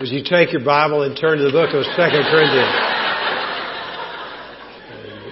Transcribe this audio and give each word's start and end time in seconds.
As 0.00 0.12
you 0.12 0.22
take 0.22 0.52
your 0.52 0.64
Bible 0.64 1.02
and 1.02 1.16
turn 1.16 1.38
to 1.38 1.44
the 1.44 1.50
book 1.50 1.74
of 1.74 1.84
Second 1.96 2.22
Corinthians, 2.30 2.70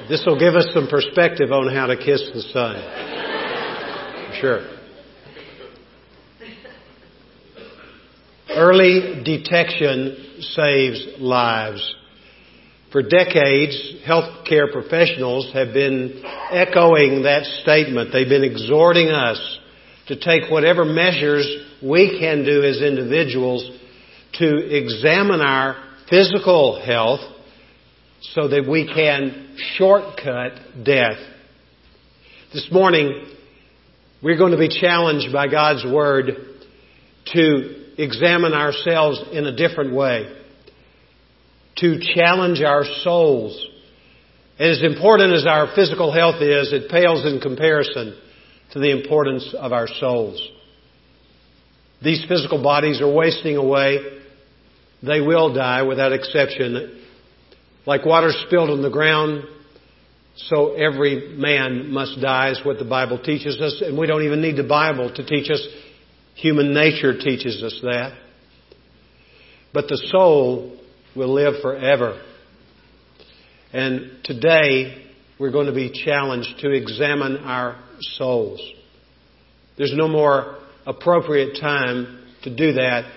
this 0.08 0.24
will 0.26 0.36
give 0.36 0.56
us 0.56 0.66
some 0.74 0.88
perspective 0.88 1.52
on 1.52 1.72
how 1.72 1.86
to 1.86 1.96
kiss 1.96 2.28
the 2.34 2.42
sun. 2.42 2.74
For 4.26 4.34
sure. 4.40 4.66
Early 8.50 9.22
detection 9.22 10.40
saves 10.40 11.07
lives. 11.21 11.95
For 12.91 13.03
decades, 13.03 14.03
healthcare 14.05 14.73
professionals 14.73 15.53
have 15.53 15.73
been 15.75 16.25
echoing 16.51 17.23
that 17.23 17.45
statement. 17.62 18.11
They've 18.12 18.29
been 18.29 18.43
exhorting 18.43 19.11
us 19.11 19.61
to 20.09 20.19
take 20.19 20.51
whatever 20.51 20.85
measures 20.85 21.46
we 21.80 22.19
can 22.19 22.45
do 22.45 22.64
as 22.64 22.83
individuals 22.83 23.75
to 24.39 24.77
examine 24.77 25.41
our 25.41 25.82
physical 26.11 26.80
health 26.84 27.20
so 28.20 28.48
that 28.48 28.69
we 28.69 28.87
can 28.87 29.56
shortcut 29.77 30.52
death. 30.84 31.19
This 32.52 32.69
morning, 32.70 33.27
we're 34.23 34.38
going 34.38 34.52
to 34.52 34.59
be 34.59 34.69
challenged 34.69 35.33
by 35.33 35.48
God's 35.48 35.84
Word 35.84 36.30
to 37.34 37.84
examine 37.98 38.52
ourselves 38.52 39.20
in 39.33 39.46
a 39.46 39.57
different 39.57 39.95
way, 39.95 40.33
to 41.79 41.98
challenge 42.15 42.60
our 42.62 42.84
souls. 43.02 43.66
And 44.59 44.71
as 44.71 44.82
important 44.82 45.34
as 45.34 45.46
our 45.46 45.74
physical 45.74 46.12
health 46.12 46.43
is, 46.43 46.73
it 46.73 46.91
pales 46.91 47.27
in 47.27 47.41
comparison 47.41 48.16
to 48.73 48.79
the 48.79 48.91
importance 48.91 49.55
of 49.59 49.73
our 49.73 49.87
souls. 50.01 50.41
These 52.02 52.24
physical 52.29 52.62
bodies 52.62 53.01
are 53.01 53.12
wasting 53.12 53.57
away. 53.57 54.16
They 55.06 55.20
will 55.20 55.55
die 55.55 55.83
without 55.83 56.12
exception. 56.12 57.02
Like 57.87 58.05
water 58.05 58.30
spilled 58.46 58.71
on 58.71 58.82
the 58.82 58.90
ground, 58.90 59.45
so 60.37 60.73
every 60.74 61.37
man 61.37 61.90
must 61.90 62.21
die 62.21 62.51
is 62.51 62.60
what 62.65 62.79
the 62.79 62.85
Bible 62.85 63.18
teaches 63.23 63.60
us, 63.60 63.82
and 63.84 63.96
we 63.96 64.06
don't 64.06 64.25
even 64.25 64.43
need 64.43 64.56
the 64.56 64.65
Bible 64.65 65.12
to 65.15 65.25
teach 65.25 65.50
us. 65.50 65.66
Human 66.34 66.75
nature 66.75 67.16
teaches 67.16 67.62
us 67.62 67.78
that. 67.82 68.19
But 69.72 69.88
the 69.88 69.97
soul 70.10 70.78
will 71.15 71.32
live 71.32 71.62
forever. 71.62 72.22
And 73.72 74.10
today, 74.25 75.06
we're 75.38 75.53
going 75.53 75.66
to 75.66 75.75
be 75.75 75.91
challenged 76.04 76.59
to 76.60 76.71
examine 76.71 77.38
our 77.38 77.78
souls. 78.00 78.60
There's 79.78 79.94
no 79.94 80.09
more 80.09 80.59
appropriate 80.87 81.59
time 81.60 82.25
to 82.43 82.54
do 82.54 82.72
that 82.75 83.10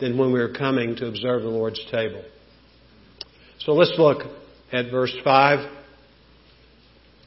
than 0.00 0.16
when 0.18 0.32
we 0.32 0.40
are 0.40 0.52
coming 0.52 0.96
to 0.96 1.06
observe 1.06 1.42
the 1.42 1.48
Lord's 1.48 1.84
table. 1.90 2.22
So 3.60 3.72
let's 3.72 3.94
look 3.98 4.22
at 4.72 4.90
verse 4.90 5.14
5 5.24 5.58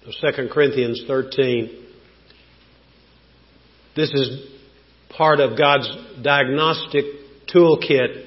of 0.07 0.35
2 0.35 0.49
Corinthians 0.51 1.03
13. 1.07 1.85
This 3.95 4.11
is 4.11 4.47
part 5.09 5.39
of 5.39 5.57
God's 5.57 5.89
diagnostic 6.23 7.05
toolkit 7.53 8.25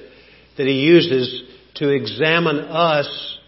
that 0.57 0.67
He 0.67 0.85
uses 0.85 1.43
to 1.75 1.89
examine 1.89 2.59
us, 2.59 3.39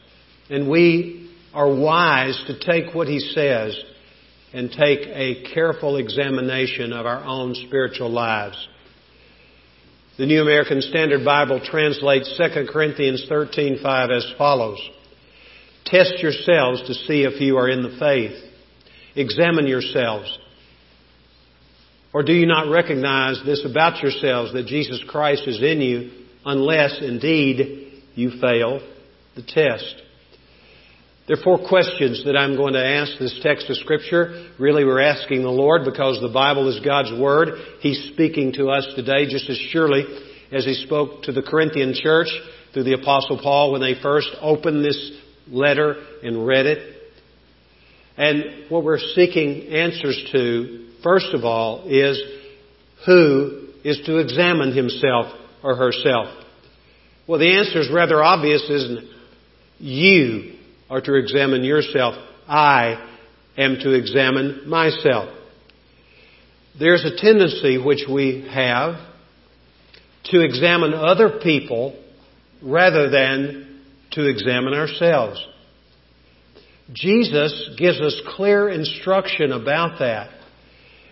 and 0.49 0.69
we 0.69 1.29
are 1.53 1.73
wise 1.73 2.43
to 2.47 2.59
take 2.59 2.93
what 2.93 3.07
He 3.07 3.19
says 3.19 3.79
and 4.53 4.71
take 4.71 5.07
a 5.07 5.43
careful 5.53 5.97
examination 5.97 6.91
of 6.93 7.05
our 7.05 7.23
own 7.23 7.53
spiritual 7.53 8.09
lives. 8.09 8.67
The 10.17 10.25
New 10.25 10.41
American 10.41 10.81
Standard 10.81 11.23
Bible 11.23 11.59
translates 11.63 12.35
2 12.37 12.65
Corinthians 12.67 13.27
13:5 13.29 14.09
as 14.09 14.33
follows: 14.35 14.79
Test 15.85 16.23
yourselves 16.23 16.81
to 16.87 16.95
see 16.95 17.21
if 17.21 17.39
you 17.39 17.57
are 17.59 17.69
in 17.69 17.83
the 17.83 17.95
faith. 17.99 18.35
Examine 19.15 19.67
yourselves. 19.67 20.35
Or 22.13 22.23
do 22.23 22.33
you 22.33 22.47
not 22.47 22.67
recognize 22.67 23.39
this 23.45 23.63
about 23.63 24.01
yourselves 24.01 24.53
that 24.53 24.65
Jesus 24.65 25.03
Christ 25.07 25.43
is 25.47 25.61
in 25.61 25.81
you 25.81 26.09
unless 26.43 26.99
indeed 26.99 28.01
you 28.15 28.31
fail 28.41 28.81
the 29.35 29.43
test? 29.43 30.01
There 31.27 31.37
are 31.37 31.43
four 31.43 31.67
questions 31.67 32.23
that 32.23 32.37
I'm 32.37 32.55
going 32.55 32.71
to 32.71 32.85
ask 32.85 33.19
this 33.19 33.37
text 33.43 33.69
of 33.69 33.75
Scripture. 33.75 34.47
Really, 34.57 34.85
we're 34.85 35.01
asking 35.01 35.41
the 35.41 35.49
Lord 35.49 35.81
because 35.83 36.21
the 36.21 36.29
Bible 36.29 36.69
is 36.69 36.79
God's 36.79 37.11
Word. 37.11 37.49
He's 37.81 38.11
speaking 38.13 38.53
to 38.53 38.69
us 38.69 38.87
today 38.95 39.27
just 39.29 39.49
as 39.49 39.57
surely 39.71 40.05
as 40.53 40.63
He 40.63 40.73
spoke 40.85 41.23
to 41.23 41.33
the 41.33 41.41
Corinthian 41.41 41.93
church 41.93 42.29
through 42.73 42.85
the 42.85 42.93
Apostle 42.93 43.41
Paul 43.43 43.73
when 43.73 43.81
they 43.81 44.01
first 44.01 44.29
opened 44.39 44.85
this 44.85 45.19
letter 45.49 45.97
and 46.23 46.47
read 46.47 46.65
it. 46.65 46.95
And 48.15 48.69
what 48.69 48.85
we're 48.85 48.97
seeking 48.97 49.67
answers 49.67 50.29
to, 50.31 50.87
first 51.03 51.33
of 51.33 51.43
all, 51.43 51.83
is 51.87 52.21
who 53.05 53.67
is 53.83 53.99
to 54.05 54.19
examine 54.19 54.73
himself 54.73 55.25
or 55.61 55.75
herself? 55.75 56.27
Well, 57.27 57.39
the 57.39 57.57
answer 57.57 57.81
is 57.81 57.91
rather 57.93 58.23
obvious, 58.23 58.63
isn't 58.69 58.97
it? 58.99 59.03
You 59.79 60.56
are 60.89 61.01
to 61.01 61.15
examine 61.15 61.63
yourself. 61.63 62.15
I 62.47 63.05
am 63.57 63.77
to 63.81 63.93
examine 63.93 64.69
myself. 64.69 65.29
There's 66.79 67.03
a 67.05 67.15
tendency 67.17 67.77
which 67.77 68.05
we 68.09 68.47
have 68.53 68.95
to 70.25 70.41
examine 70.41 70.93
other 70.93 71.39
people 71.41 72.01
rather 72.61 73.09
than 73.09 73.81
to 74.11 74.27
examine 74.29 74.73
ourselves. 74.73 75.45
Jesus 76.93 77.71
gives 77.77 77.99
us 77.99 78.21
clear 78.35 78.69
instruction 78.69 79.51
about 79.51 79.99
that 79.99 80.29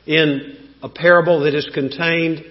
in 0.06 0.70
a 0.82 0.90
parable 0.90 1.42
that 1.42 1.54
is 1.54 1.70
contained 1.74 2.44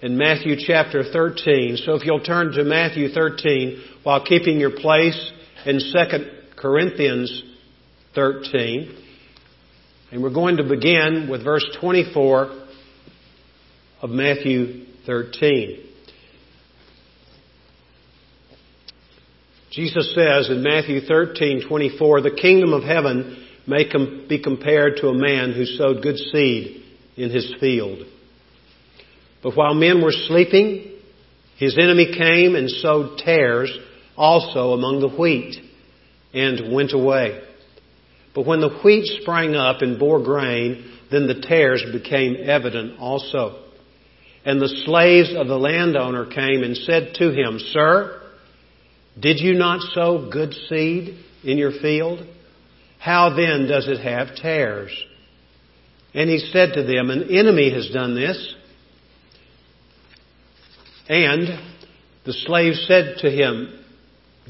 in 0.00 0.16
Matthew 0.16 0.56
chapter 0.58 1.02
13. 1.04 1.76
So 1.84 1.94
if 1.94 2.04
you'll 2.04 2.22
turn 2.22 2.52
to 2.52 2.64
Matthew 2.64 3.08
13 3.08 3.82
while 4.02 4.24
keeping 4.24 4.58
your 4.58 4.70
place 4.70 5.32
in 5.66 5.78
2 5.78 6.39
Corinthians 6.60 7.42
13. 8.14 8.94
And 10.12 10.22
we're 10.22 10.34
going 10.34 10.58
to 10.58 10.64
begin 10.64 11.28
with 11.30 11.42
verse 11.42 11.64
24 11.80 12.50
of 14.02 14.10
Matthew 14.10 14.84
13. 15.06 15.86
Jesus 19.70 20.14
says 20.14 20.50
in 20.50 20.62
Matthew 20.62 21.00
13:24, 21.00 22.20
"The 22.20 22.32
kingdom 22.32 22.74
of 22.74 22.82
heaven 22.82 23.36
may 23.66 23.84
com- 23.84 24.26
be 24.28 24.38
compared 24.38 24.96
to 24.98 25.08
a 25.08 25.14
man 25.14 25.52
who 25.52 25.64
sowed 25.64 26.02
good 26.02 26.18
seed 26.18 26.82
in 27.16 27.30
his 27.30 27.54
field. 27.60 28.04
But 29.42 29.56
while 29.56 29.74
men 29.74 30.02
were 30.02 30.12
sleeping, 30.12 30.88
his 31.56 31.78
enemy 31.78 32.12
came 32.12 32.54
and 32.56 32.68
sowed 32.68 33.18
tares 33.18 33.70
also 34.16 34.72
among 34.72 35.00
the 35.00 35.08
wheat 35.08 35.69
and 36.32 36.72
went 36.72 36.92
away. 36.92 37.42
But 38.34 38.46
when 38.46 38.60
the 38.60 38.78
wheat 38.84 39.06
sprang 39.20 39.56
up 39.56 39.82
and 39.82 39.98
bore 39.98 40.22
grain, 40.22 40.92
then 41.10 41.26
the 41.26 41.40
tares 41.40 41.84
became 41.92 42.36
evident 42.40 42.98
also. 43.00 43.64
And 44.44 44.60
the 44.60 44.68
slaves 44.86 45.34
of 45.36 45.48
the 45.48 45.58
landowner 45.58 46.26
came 46.26 46.62
and 46.62 46.76
said 46.76 47.14
to 47.14 47.30
him, 47.30 47.58
Sir, 47.58 48.22
did 49.18 49.40
you 49.40 49.54
not 49.54 49.82
sow 49.92 50.30
good 50.30 50.54
seed 50.68 51.18
in 51.42 51.58
your 51.58 51.72
field? 51.72 52.26
How 52.98 53.30
then 53.30 53.66
does 53.66 53.88
it 53.88 54.00
have 54.00 54.36
tares? 54.36 54.92
And 56.14 56.30
he 56.30 56.38
said 56.38 56.74
to 56.74 56.82
them, 56.82 57.10
An 57.10 57.28
enemy 57.30 57.72
has 57.72 57.90
done 57.90 58.14
this. 58.14 58.54
And 61.08 61.48
the 62.24 62.32
slave 62.32 62.74
said 62.74 63.16
to 63.18 63.30
him, 63.30 63.79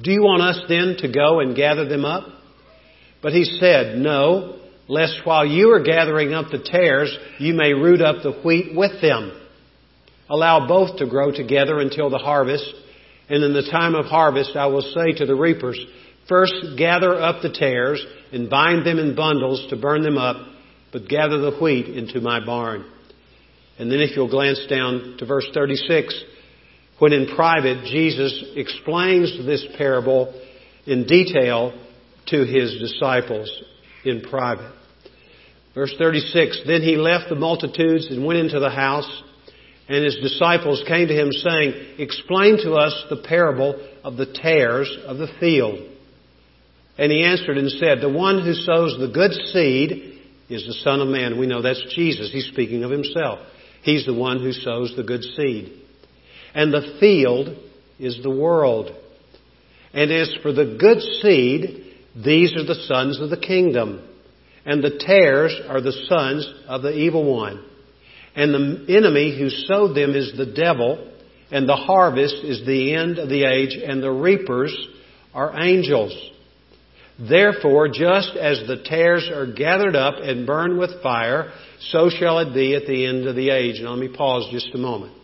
do 0.03 0.13
you 0.13 0.23
want 0.23 0.43
us 0.43 0.63
then 0.69 0.97
to 0.99 1.13
go 1.13 1.41
and 1.41 1.57
gather 1.57 1.89
them 1.89 2.05
up? 2.05 2.27
But 3.23 3.33
he 3.33 3.45
said, 3.45 3.99
No, 3.99 4.59
lest 4.89 5.21
while 5.25 5.47
you 5.47 5.73
are 5.73 5.83
gathering 5.83 6.33
up 6.33 6.51
the 6.51 6.63
tares, 6.65 7.17
you 7.39 7.55
may 7.55 7.73
root 7.73 8.01
up 8.01 8.23
the 8.23 8.41
wheat 8.45 8.75
with 8.75 9.01
them. 9.03 9.33
Allow 10.29 10.69
both 10.69 10.99
to 10.99 11.07
grow 11.07 11.33
together 11.33 11.81
until 11.81 12.09
the 12.09 12.19
harvest, 12.19 12.73
and 13.29 13.43
in 13.43 13.53
the 13.53 13.69
time 13.71 13.95
of 13.95 14.07
harvest 14.07 14.57
I 14.57 14.67
will 14.67 14.83
say 14.83 15.13
to 15.19 15.27
the 15.27 15.35
reapers, 15.35 15.79
First 16.29 16.79
gather 16.79 17.21
up 17.21 17.43
the 17.43 17.53
tares 17.53 18.05
and 18.33 18.49
bind 18.49 18.87
them 18.87 18.99
in 18.99 19.17
bundles 19.17 19.67
to 19.71 19.77
burn 19.77 20.03
them 20.03 20.17
up, 20.17 20.37
but 20.93 21.09
gather 21.09 21.39
the 21.39 21.59
wheat 21.61 21.87
into 21.87 22.21
my 22.21 22.45
barn. 22.45 22.85
And 23.79 23.91
then 23.91 24.01
if 24.01 24.15
you'll 24.15 24.31
glance 24.31 24.65
down 24.69 25.17
to 25.19 25.27
verse 25.27 25.49
36, 25.53 26.25
when 27.00 27.12
in 27.12 27.35
private 27.35 27.85
Jesus 27.87 28.44
explains 28.55 29.44
this 29.44 29.67
parable 29.76 30.32
in 30.87 31.06
detail 31.06 31.73
to 32.26 32.44
his 32.44 32.79
disciples 32.79 33.50
in 34.05 34.20
private. 34.20 34.73
Verse 35.75 35.94
36, 35.99 36.62
Then 36.67 36.82
he 36.82 36.97
left 36.97 37.29
the 37.29 37.37
multitudes 37.37 38.08
and 38.11 38.25
went 38.25 38.38
into 38.38 38.61
the 38.61 38.70
house, 38.70 39.23
And 39.88 40.05
his 40.05 40.19
disciples 40.23 40.85
came 40.87 41.08
to 41.08 41.14
him 41.14 41.32
saying, 41.32 41.97
Explain 41.99 42.58
to 42.64 42.75
us 42.75 43.06
the 43.08 43.25
parable 43.26 43.81
of 44.05 44.17
the 44.17 44.26
tares 44.26 44.94
of 45.06 45.17
the 45.17 45.29
field. 45.41 45.81
And 46.99 47.11
he 47.11 47.25
answered 47.25 47.56
and 47.56 47.70
said, 47.70 48.00
The 48.00 48.12
one 48.12 48.44
who 48.44 48.53
sows 48.53 48.96
the 49.00 49.08
good 49.08 49.32
seed 49.32 50.20
is 50.50 50.67
the 50.67 50.75
Son 50.85 51.00
of 51.00 51.08
Man. 51.08 51.38
We 51.38 51.46
know 51.46 51.62
that's 51.62 51.82
Jesus. 51.94 52.31
He's 52.31 52.49
speaking 52.49 52.85
of 52.85 52.91
himself. 52.91 53.38
He's 53.82 54.05
the 54.05 54.14
one 54.14 54.41
who 54.41 54.53
sows 54.53 54.94
the 54.96 55.03
good 55.03 55.23
seed. 55.23 55.80
And 56.55 56.73
the 56.73 56.97
field 56.99 57.56
is 57.99 58.20
the 58.23 58.31
world. 58.31 58.91
And 59.93 60.11
as 60.11 60.35
for 60.43 60.52
the 60.52 60.76
good 60.79 61.00
seed, 61.20 61.94
these 62.17 62.55
are 62.56 62.64
the 62.64 62.82
sons 62.87 63.20
of 63.20 63.31
the 63.31 63.37
kingdom. 63.37 64.06
And 64.64 64.82
the 64.82 64.99
tares 64.99 65.58
are 65.69 65.81
the 65.81 66.06
sons 66.08 66.52
of 66.69 66.82
the 66.82 66.97
evil 66.97 67.25
one. 67.37 67.64
And 68.37 68.55
the 68.55 68.97
enemy 68.97 69.37
who 69.38 69.50
sowed 69.50 69.97
them 69.97 70.14
is 70.14 70.32
the 70.37 70.47
devil. 70.47 71.08
And 71.50 71.69
the 71.69 71.76
harvest 71.76 72.44
is 72.44 72.64
the 72.64 72.94
end 72.94 73.19
of 73.19 73.29
the 73.29 73.44
age. 73.44 73.76
And 73.76 74.03
the 74.03 74.12
reapers 74.12 74.76
are 75.35 75.61
angels. 75.61 76.17
Therefore, 77.19 77.88
just 77.88 78.35
as 78.37 78.67
the 78.67 78.82
tares 78.85 79.29
are 79.29 79.53
gathered 79.53 79.94
up 79.94 80.14
and 80.23 80.46
burned 80.46 80.79
with 80.79 81.03
fire, 81.03 81.53
so 81.91 82.08
shall 82.08 82.38
it 82.38 82.55
be 82.55 82.75
at 82.75 82.87
the 82.87 83.06
end 83.06 83.26
of 83.26 83.37
the 83.37 83.50
age. 83.50 83.81
Now 83.82 83.91
let 83.91 83.99
me 83.99 84.08
pause 84.08 84.49
just 84.50 84.75
a 84.75 84.79
moment. 84.79 85.19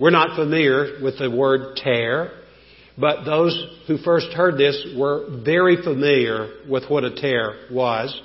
We're 0.00 0.10
not 0.10 0.34
familiar 0.34 1.02
with 1.02 1.18
the 1.18 1.30
word 1.30 1.76
tare, 1.76 2.32
but 2.96 3.24
those 3.24 3.82
who 3.86 3.98
first 3.98 4.28
heard 4.28 4.56
this 4.56 4.94
were 4.96 5.42
very 5.44 5.82
familiar 5.82 6.60
with 6.68 6.84
what 6.88 7.04
a 7.04 7.14
tare 7.14 7.66
was. 7.70 8.18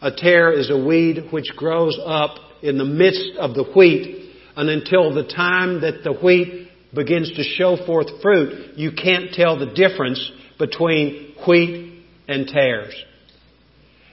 A 0.00 0.10
tare 0.10 0.52
is 0.52 0.70
a 0.70 0.84
weed 0.84 1.28
which 1.30 1.52
grows 1.54 1.98
up 2.02 2.36
in 2.62 2.78
the 2.78 2.84
midst 2.86 3.36
of 3.38 3.54
the 3.54 3.64
wheat 3.76 4.30
and 4.56 4.68
until 4.68 5.14
the 5.14 5.24
time 5.24 5.82
that 5.82 6.02
the 6.02 6.12
wheat 6.12 6.68
begins 6.94 7.30
to 7.36 7.42
show 7.42 7.76
forth 7.84 8.06
fruit, 8.22 8.76
you 8.76 8.92
can't 8.92 9.32
tell 9.32 9.58
the 9.58 9.72
difference 9.74 10.30
between 10.58 11.34
wheat 11.46 12.04
and 12.28 12.46
tares. 12.46 12.94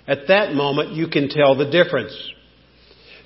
At 0.08 0.28
that 0.28 0.54
moment, 0.54 0.94
you 0.94 1.08
can 1.08 1.30
tell 1.30 1.56
the 1.56 1.70
difference. 1.70 2.14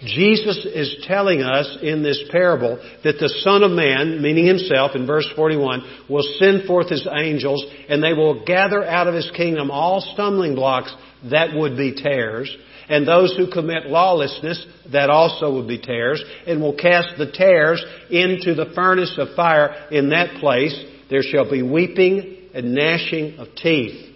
Jesus 0.06 0.66
is 0.66 1.06
telling 1.08 1.42
us 1.42 1.78
in 1.82 2.04
this 2.04 2.22
parable 2.30 2.78
that 3.04 3.20
the 3.20 3.30
Son 3.44 3.64
of 3.64 3.72
Man, 3.72 4.22
meaning 4.22 4.46
Himself 4.46 4.92
in 4.96 5.08
verse 5.08 5.28
41, 5.36 6.06
will 6.10 6.28
send 6.40 6.66
forth 6.66 6.90
His 6.90 7.08
angels 7.12 7.66
and 7.90 8.04
they 8.04 8.14
will 8.14 8.46
gather 8.46 8.84
out 8.84 9.08
of 9.08 9.16
His 9.16 9.32
kingdom 9.36 9.72
all 9.72 10.02
stumbling 10.14 10.56
blocks 10.56 10.94
that 11.30 11.54
would 11.54 11.78
be 11.78 11.96
tares 11.96 12.56
and 12.90 13.08
those 13.08 13.36
who 13.38 13.50
commit 13.50 13.88
lawlessness 13.88 14.66
that 14.92 15.10
also 15.10 15.54
would 15.54 15.68
be 15.68 15.80
tares 15.80 16.24
and 16.46 16.62
will 16.62 16.76
cast 16.76 17.18
the 17.18 17.32
tares 17.32 17.84
into 18.10 18.54
the 18.54 18.72
furnace 18.76 19.16
of 19.18 19.36
fire 19.36 19.88
in 19.92 20.10
that 20.10 20.40
place. 20.40 20.78
There 21.10 21.24
shall 21.24 21.50
be 21.50 21.62
weeping 21.62 22.50
and 22.54 22.76
gnashing 22.76 23.38
of 23.38 23.48
teeth. 23.56 24.10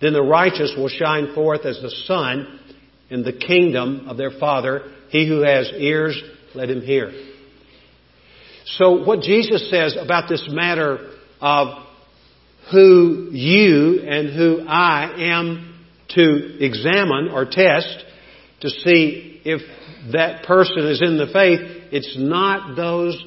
Then 0.00 0.12
the 0.12 0.22
righteous 0.22 0.74
will 0.76 0.88
shine 0.88 1.34
forth 1.34 1.64
as 1.64 1.80
the 1.80 1.90
sun 1.90 2.60
in 3.10 3.22
the 3.22 3.32
kingdom 3.32 4.06
of 4.08 4.16
their 4.16 4.32
Father. 4.38 4.92
He 5.10 5.28
who 5.28 5.42
has 5.42 5.70
ears, 5.76 6.20
let 6.54 6.70
him 6.70 6.80
hear. 6.80 7.12
So 8.66 9.04
what 9.04 9.20
Jesus 9.20 9.70
says 9.70 9.96
about 10.00 10.28
this 10.28 10.46
matter 10.50 11.12
of 11.40 11.84
who 12.72 13.28
you 13.30 14.00
and 14.02 14.34
who 14.34 14.66
I 14.66 15.14
am 15.18 15.84
to 16.10 16.64
examine 16.64 17.28
or 17.30 17.44
test 17.44 18.04
to 18.60 18.70
see 18.70 19.40
if 19.44 19.60
that 20.12 20.44
person 20.44 20.86
is 20.86 21.02
in 21.02 21.18
the 21.18 21.26
faith, 21.32 21.60
it's 21.92 22.16
not 22.18 22.76
those 22.76 23.22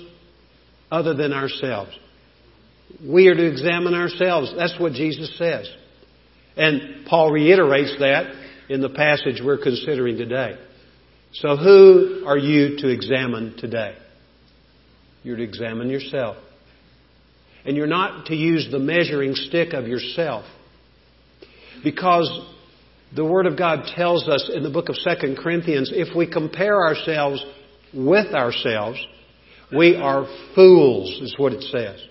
other 0.89 1.13
than 1.13 1.33
ourselves. 1.33 1.91
We 3.05 3.27
are 3.27 3.35
to 3.35 3.45
examine 3.45 3.93
ourselves. 3.93 4.53
That's 4.57 4.79
what 4.79 4.93
Jesus 4.93 5.37
says. 5.37 5.69
And 6.55 7.05
Paul 7.05 7.31
reiterates 7.31 7.95
that 7.99 8.33
in 8.69 8.81
the 8.81 8.89
passage 8.89 9.41
we're 9.43 9.61
considering 9.61 10.17
today. 10.17 10.57
So 11.33 11.55
who 11.55 12.23
are 12.25 12.37
you 12.37 12.77
to 12.77 12.89
examine 12.89 13.55
today? 13.57 13.95
You're 15.23 15.37
to 15.37 15.43
examine 15.43 15.89
yourself. 15.89 16.37
And 17.65 17.75
you're 17.75 17.87
not 17.87 18.27
to 18.27 18.35
use 18.35 18.69
the 18.71 18.79
measuring 18.79 19.35
stick 19.35 19.73
of 19.73 19.87
yourself. 19.87 20.45
Because 21.83 22.29
the 23.15 23.25
Word 23.25 23.45
of 23.45 23.57
God 23.57 23.85
tells 23.95 24.27
us 24.27 24.49
in 24.53 24.63
the 24.63 24.69
book 24.69 24.89
of 24.89 24.95
2 24.95 25.35
Corinthians, 25.41 25.91
if 25.93 26.15
we 26.15 26.29
compare 26.29 26.81
ourselves 26.81 27.43
with 27.93 28.33
ourselves, 28.33 28.99
we 29.75 29.95
are 29.95 30.27
fools, 30.55 31.09
is 31.21 31.35
what 31.37 31.53
it 31.53 31.63
says. 31.63 32.01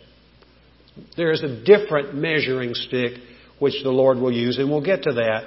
There 1.16 1.32
is 1.32 1.42
a 1.42 1.64
different 1.64 2.14
measuring 2.14 2.74
stick 2.74 3.14
which 3.58 3.82
the 3.82 3.90
Lord 3.90 4.18
will 4.18 4.32
use, 4.32 4.58
and 4.58 4.70
we'll 4.70 4.84
get 4.84 5.02
to 5.04 5.12
that 5.14 5.44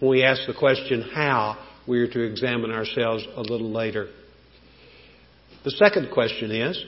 when 0.00 0.10
we 0.10 0.22
ask 0.22 0.46
the 0.46 0.54
question 0.54 1.02
how 1.14 1.58
we 1.86 2.00
are 2.00 2.08
to 2.08 2.22
examine 2.22 2.70
ourselves 2.70 3.26
a 3.36 3.40
little 3.40 3.70
later. 3.70 4.08
The 5.64 5.70
second 5.72 6.10
question 6.12 6.50
is, 6.50 6.84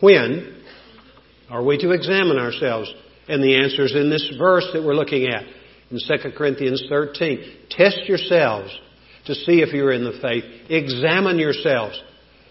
when 0.00 0.62
are 1.50 1.62
we 1.62 1.78
to 1.78 1.92
examine 1.92 2.38
ourselves? 2.38 2.92
And 3.28 3.42
the 3.42 3.56
answer 3.56 3.84
is 3.84 3.94
in 3.94 4.10
this 4.10 4.32
verse 4.38 4.66
that 4.72 4.82
we're 4.82 4.94
looking 4.94 5.26
at 5.26 5.44
in 5.90 5.98
2 5.98 6.30
Corinthians 6.36 6.84
13. 6.88 7.66
Test 7.70 8.04
yourselves 8.06 8.76
to 9.26 9.34
see 9.34 9.60
if 9.60 9.72
you're 9.72 9.92
in 9.92 10.04
the 10.04 10.18
faith. 10.20 10.44
Examine 10.68 11.38
yourselves. 11.38 12.00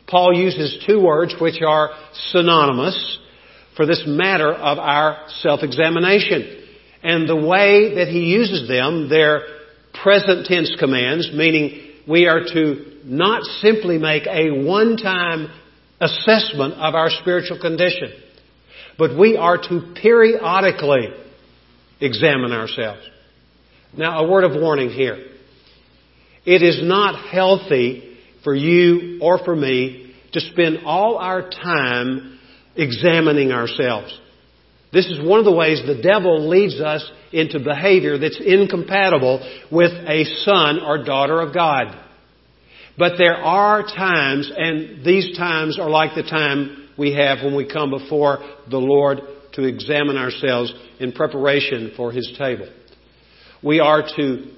Paul 0.07 0.33
uses 0.33 0.83
two 0.85 1.01
words 1.01 1.35
which 1.39 1.61
are 1.65 1.89
synonymous 2.31 3.19
for 3.75 3.85
this 3.85 4.03
matter 4.05 4.51
of 4.51 4.77
our 4.77 5.25
self-examination. 5.41 6.63
And 7.03 7.27
the 7.27 7.35
way 7.35 7.95
that 7.95 8.07
he 8.07 8.25
uses 8.25 8.67
them, 8.67 9.09
they're 9.09 9.43
present 10.05 10.45
tense 10.45 10.75
commands, 10.79 11.31
meaning 11.33 11.81
we 12.07 12.27
are 12.27 12.41
to 12.41 12.99
not 13.05 13.41
simply 13.59 13.97
make 13.97 14.27
a 14.27 14.51
one-time 14.51 15.47
assessment 15.99 16.75
of 16.75 16.93
our 16.93 17.09
spiritual 17.09 17.59
condition, 17.59 18.13
but 18.99 19.17
we 19.17 19.35
are 19.35 19.57
to 19.57 19.95
periodically 19.99 21.07
examine 21.99 22.51
ourselves. 22.51 23.01
Now, 23.97 24.23
a 24.23 24.29
word 24.29 24.43
of 24.43 24.61
warning 24.61 24.91
here. 24.91 25.25
It 26.45 26.61
is 26.61 26.81
not 26.83 27.27
healthy 27.31 28.15
for 28.43 28.53
you 28.53 29.17
or 29.23 29.43
for 29.43 29.55
me 29.55 30.13
to 30.33 30.39
spend 30.39 30.85
all 30.85 31.17
our 31.17 31.49
time 31.49 32.37
examining 32.75 33.51
ourselves. 33.51 34.15
This 34.95 35.07
is 35.07 35.19
one 35.21 35.39
of 35.39 35.45
the 35.45 35.51
ways 35.51 35.83
the 35.85 36.01
devil 36.01 36.47
leads 36.47 36.79
us 36.79 37.03
into 37.33 37.59
behavior 37.59 38.17
that's 38.17 38.39
incompatible 38.39 39.41
with 39.69 39.91
a 39.91 40.23
son 40.45 40.79
or 40.79 41.03
daughter 41.03 41.41
of 41.41 41.53
God. 41.53 42.01
But 42.97 43.17
there 43.17 43.35
are 43.35 43.83
times, 43.83 44.49
and 44.55 45.05
these 45.05 45.37
times 45.37 45.77
are 45.77 45.89
like 45.89 46.15
the 46.15 46.23
time 46.23 46.87
we 46.97 47.13
have 47.13 47.43
when 47.43 47.57
we 47.57 47.67
come 47.67 47.89
before 47.89 48.37
the 48.69 48.77
Lord 48.77 49.19
to 49.55 49.63
examine 49.63 50.15
ourselves 50.15 50.73
in 51.01 51.11
preparation 51.11 51.91
for 51.97 52.13
His 52.13 52.33
table. 52.37 52.69
We 53.61 53.81
are 53.81 54.01
to 54.15 54.49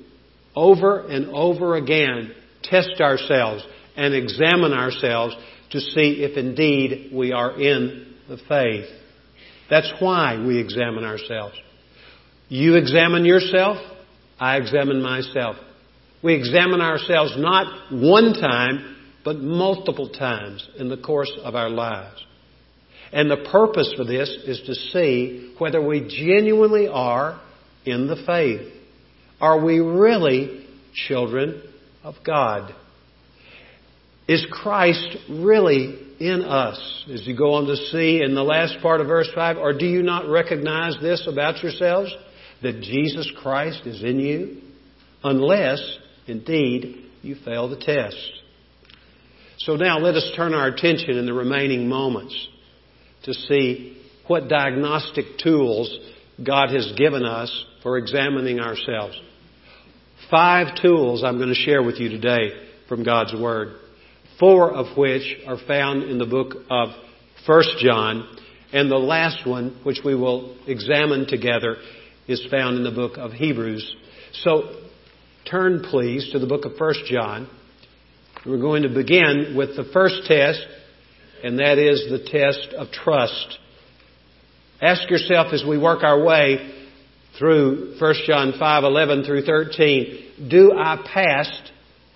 over 0.55 1.07
and 1.07 1.31
over 1.31 1.77
again 1.77 2.35
test 2.61 3.01
ourselves 3.01 3.65
and 3.95 4.13
examine 4.13 4.73
ourselves 4.73 5.35
to 5.71 5.79
see 5.79 6.21
if 6.23 6.37
indeed 6.37 7.11
we 7.11 7.31
are 7.31 7.59
in 7.59 8.13
the 8.29 8.37
faith. 8.47 8.96
That's 9.69 9.91
why 9.99 10.43
we 10.45 10.59
examine 10.59 11.03
ourselves. 11.03 11.55
You 12.49 12.75
examine 12.75 13.25
yourself, 13.25 13.77
I 14.39 14.57
examine 14.57 15.01
myself. 15.01 15.57
We 16.23 16.35
examine 16.35 16.81
ourselves 16.81 17.33
not 17.37 17.91
one 17.91 18.33
time, 18.33 18.95
but 19.23 19.37
multiple 19.37 20.09
times 20.09 20.67
in 20.77 20.89
the 20.89 20.97
course 20.97 21.31
of 21.43 21.55
our 21.55 21.69
lives. 21.69 22.23
And 23.11 23.29
the 23.29 23.47
purpose 23.51 23.93
for 23.95 24.03
this 24.03 24.29
is 24.45 24.61
to 24.65 24.75
see 24.75 25.53
whether 25.57 25.85
we 25.85 26.01
genuinely 26.01 26.87
are 26.87 27.41
in 27.85 28.07
the 28.07 28.21
faith. 28.25 28.73
Are 29.39 29.63
we 29.63 29.79
really 29.79 30.65
children 30.93 31.61
of 32.03 32.15
God? 32.25 32.73
Is 34.27 34.45
Christ 34.51 35.17
really 35.29 35.97
in 36.19 36.43
us? 36.43 37.05
As 37.11 37.25
you 37.25 37.37
go 37.37 37.53
on 37.53 37.65
to 37.67 37.75
see 37.75 38.21
in 38.21 38.35
the 38.35 38.43
last 38.43 38.77
part 38.81 38.99
of 38.99 39.07
verse 39.07 39.29
5, 39.33 39.57
or 39.57 39.77
do 39.77 39.85
you 39.85 40.03
not 40.03 40.27
recognize 40.27 40.97
this 41.01 41.27
about 41.31 41.63
yourselves? 41.63 42.13
That 42.61 42.81
Jesus 42.81 43.31
Christ 43.41 43.81
is 43.85 44.03
in 44.03 44.19
you? 44.19 44.61
Unless, 45.23 45.79
indeed, 46.27 47.05
you 47.21 47.35
fail 47.45 47.69
the 47.69 47.77
test. 47.77 48.17
So 49.59 49.75
now 49.75 49.99
let 49.99 50.15
us 50.15 50.29
turn 50.35 50.53
our 50.53 50.67
attention 50.67 51.17
in 51.17 51.25
the 51.25 51.33
remaining 51.33 51.87
moments 51.87 52.47
to 53.23 53.33
see 53.33 53.97
what 54.27 54.49
diagnostic 54.49 55.37
tools 55.41 55.97
God 56.45 56.69
has 56.69 56.93
given 56.97 57.25
us 57.25 57.65
for 57.81 57.97
examining 57.97 58.59
ourselves. 58.59 59.19
Five 60.29 60.81
tools 60.81 61.23
I'm 61.23 61.37
going 61.37 61.49
to 61.49 61.55
share 61.55 61.81
with 61.81 61.99
you 61.99 62.09
today 62.09 62.49
from 62.87 63.03
God's 63.03 63.33
Word. 63.33 63.75
Four 64.39 64.71
of 64.71 64.97
which 64.97 65.37
are 65.47 65.57
found 65.67 66.03
in 66.03 66.17
the 66.17 66.25
book 66.25 66.53
of 66.69 66.89
1 67.45 67.63
John, 67.79 68.37
and 68.73 68.91
the 68.91 68.97
last 68.97 69.47
one, 69.47 69.79
which 69.83 69.99
we 70.03 70.15
will 70.15 70.57
examine 70.67 71.27
together, 71.27 71.77
is 72.27 72.45
found 72.51 72.77
in 72.77 72.83
the 72.83 72.91
book 72.91 73.17
of 73.17 73.31
Hebrews. 73.31 73.95
So 74.43 74.81
turn 75.49 75.83
please 75.89 76.29
to 76.33 76.39
the 76.39 76.47
book 76.47 76.65
of 76.65 76.73
1 76.77 76.93
John. 77.09 77.49
We're 78.45 78.59
going 78.59 78.83
to 78.83 78.89
begin 78.89 79.55
with 79.57 79.75
the 79.75 79.89
first 79.93 80.27
test, 80.27 80.61
and 81.43 81.59
that 81.59 81.77
is 81.77 82.09
the 82.09 82.19
test 82.19 82.73
of 82.77 82.91
trust. 82.91 83.57
Ask 84.81 85.09
yourself 85.09 85.53
as 85.53 85.63
we 85.67 85.77
work 85.77 86.03
our 86.03 86.23
way 86.23 86.73
through 87.39 87.95
1 87.99 88.15
John 88.27 88.53
5, 88.59 88.83
11 88.83 89.23
through 89.23 89.43
13, 89.43 90.49
do 90.49 90.73
I 90.77 90.97
pass, 91.13 91.49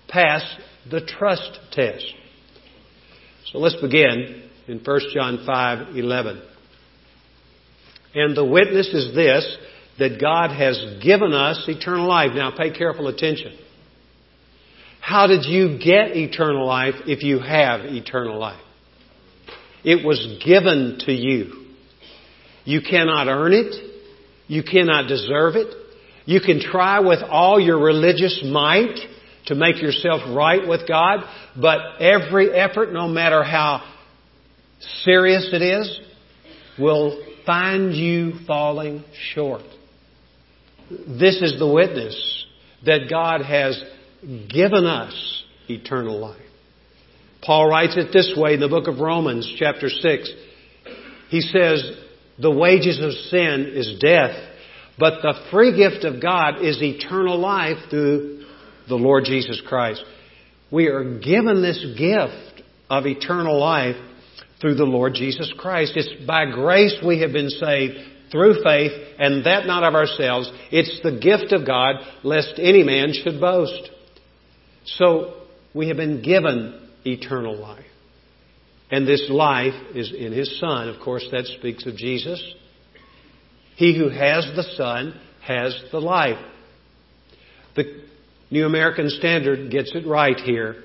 pass 0.08 0.42
the 0.90 1.00
trust 1.00 1.58
test? 1.72 2.04
So 3.52 3.58
let's 3.58 3.76
begin 3.76 4.42
in 4.68 4.80
1 4.84 5.00
John 5.14 5.44
5, 5.46 5.96
11. 5.96 6.42
And 8.14 8.36
the 8.36 8.44
witness 8.44 8.88
is 8.88 9.14
this, 9.14 9.56
that 9.98 10.20
God 10.20 10.50
has 10.50 11.02
given 11.02 11.32
us 11.32 11.64
eternal 11.68 12.08
life. 12.08 12.30
Now 12.34 12.50
pay 12.56 12.76
careful 12.76 13.08
attention. 13.08 13.58
How 15.00 15.26
did 15.26 15.44
you 15.44 15.78
get 15.78 16.16
eternal 16.16 16.66
life 16.66 16.94
if 17.06 17.22
you 17.22 17.40
have 17.40 17.80
eternal 17.84 18.38
life? 18.38 18.60
It 19.84 20.06
was 20.06 20.38
given 20.44 20.98
to 21.06 21.12
you. 21.12 21.66
You 22.64 22.80
cannot 22.88 23.26
earn 23.26 23.52
it. 23.52 23.74
You 24.46 24.62
cannot 24.62 25.08
deserve 25.08 25.56
it. 25.56 25.74
You 26.24 26.40
can 26.40 26.60
try 26.60 27.00
with 27.00 27.18
all 27.28 27.58
your 27.58 27.78
religious 27.78 28.44
might 28.46 28.96
to 29.46 29.54
make 29.54 29.80
yourself 29.82 30.22
right 30.36 30.66
with 30.66 30.86
God, 30.86 31.20
but 31.60 32.00
every 32.00 32.52
effort, 32.52 32.92
no 32.92 33.08
matter 33.08 33.42
how 33.42 33.82
serious 35.02 35.50
it 35.52 35.62
is, 35.62 36.00
will 36.78 37.24
find 37.44 37.94
you 37.94 38.34
falling 38.46 39.04
short. 39.34 39.62
This 40.90 41.40
is 41.42 41.58
the 41.58 41.70
witness 41.70 42.46
that 42.84 43.08
God 43.10 43.42
has 43.42 43.82
given 44.22 44.84
us 44.84 45.44
eternal 45.68 46.18
life. 46.20 46.38
Paul 47.42 47.68
writes 47.68 47.96
it 47.96 48.12
this 48.12 48.32
way 48.36 48.54
in 48.54 48.60
the 48.60 48.68
book 48.68 48.86
of 48.86 49.00
Romans, 49.00 49.52
chapter 49.58 49.88
6. 49.88 50.32
He 51.28 51.40
says, 51.40 51.92
The 52.38 52.50
wages 52.50 53.00
of 53.02 53.10
sin 53.30 53.72
is 53.74 53.98
death, 53.98 54.36
but 54.98 55.22
the 55.22 55.34
free 55.50 55.76
gift 55.76 56.04
of 56.04 56.22
God 56.22 56.62
is 56.62 56.80
eternal 56.80 57.38
life 57.38 57.78
through 57.90 58.41
the 58.88 58.94
Lord 58.96 59.24
Jesus 59.24 59.60
Christ. 59.66 60.04
We 60.70 60.86
are 60.86 61.18
given 61.18 61.62
this 61.62 61.84
gift 61.98 62.62
of 62.88 63.06
eternal 63.06 63.58
life 63.58 63.96
through 64.60 64.76
the 64.76 64.84
Lord 64.84 65.14
Jesus 65.14 65.52
Christ. 65.58 65.92
It's 65.96 66.26
by 66.26 66.50
grace 66.50 66.96
we 67.04 67.20
have 67.20 67.32
been 67.32 67.50
saved 67.50 67.94
through 68.30 68.62
faith, 68.62 68.92
and 69.18 69.44
that 69.44 69.66
not 69.66 69.84
of 69.84 69.94
ourselves. 69.94 70.50
It's 70.70 71.00
the 71.02 71.18
gift 71.18 71.52
of 71.52 71.66
God, 71.66 71.96
lest 72.22 72.54
any 72.56 72.82
man 72.82 73.12
should 73.12 73.40
boast. 73.40 73.90
So, 74.86 75.34
we 75.74 75.88
have 75.88 75.98
been 75.98 76.22
given 76.22 76.88
eternal 77.04 77.56
life. 77.56 77.84
And 78.90 79.06
this 79.06 79.26
life 79.28 79.74
is 79.94 80.12
in 80.16 80.32
His 80.32 80.58
Son. 80.58 80.88
Of 80.88 81.00
course, 81.00 81.26
that 81.32 81.46
speaks 81.46 81.86
of 81.86 81.96
Jesus. 81.96 82.42
He 83.76 83.96
who 83.96 84.08
has 84.08 84.44
the 84.54 84.64
Son 84.76 85.18
has 85.42 85.78
the 85.90 86.00
life. 86.00 86.38
The 87.74 88.02
New 88.52 88.66
American 88.66 89.08
Standard 89.08 89.70
gets 89.70 89.92
it 89.94 90.06
right 90.06 90.38
here 90.38 90.76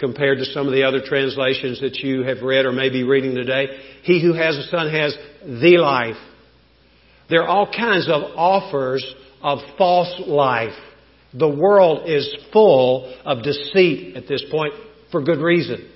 compared 0.00 0.38
to 0.38 0.44
some 0.46 0.66
of 0.66 0.72
the 0.72 0.82
other 0.82 1.00
translations 1.00 1.80
that 1.80 1.94
you 1.98 2.24
have 2.24 2.42
read 2.42 2.66
or 2.66 2.72
may 2.72 2.90
be 2.90 3.04
reading 3.04 3.36
today. 3.36 3.68
He 4.02 4.20
who 4.20 4.32
has 4.32 4.56
a 4.56 4.64
Son 4.64 4.90
has 4.90 5.16
the 5.44 5.78
life. 5.78 6.16
There 7.30 7.44
are 7.44 7.48
all 7.48 7.72
kinds 7.72 8.08
of 8.08 8.22
offers 8.36 9.14
of 9.40 9.60
false 9.78 10.20
life. 10.26 10.74
The 11.32 11.48
world 11.48 12.08
is 12.08 12.36
full 12.52 13.14
of 13.24 13.44
deceit 13.44 14.16
at 14.16 14.26
this 14.26 14.44
point 14.50 14.74
for 15.12 15.22
good 15.22 15.38
reason. 15.38 15.88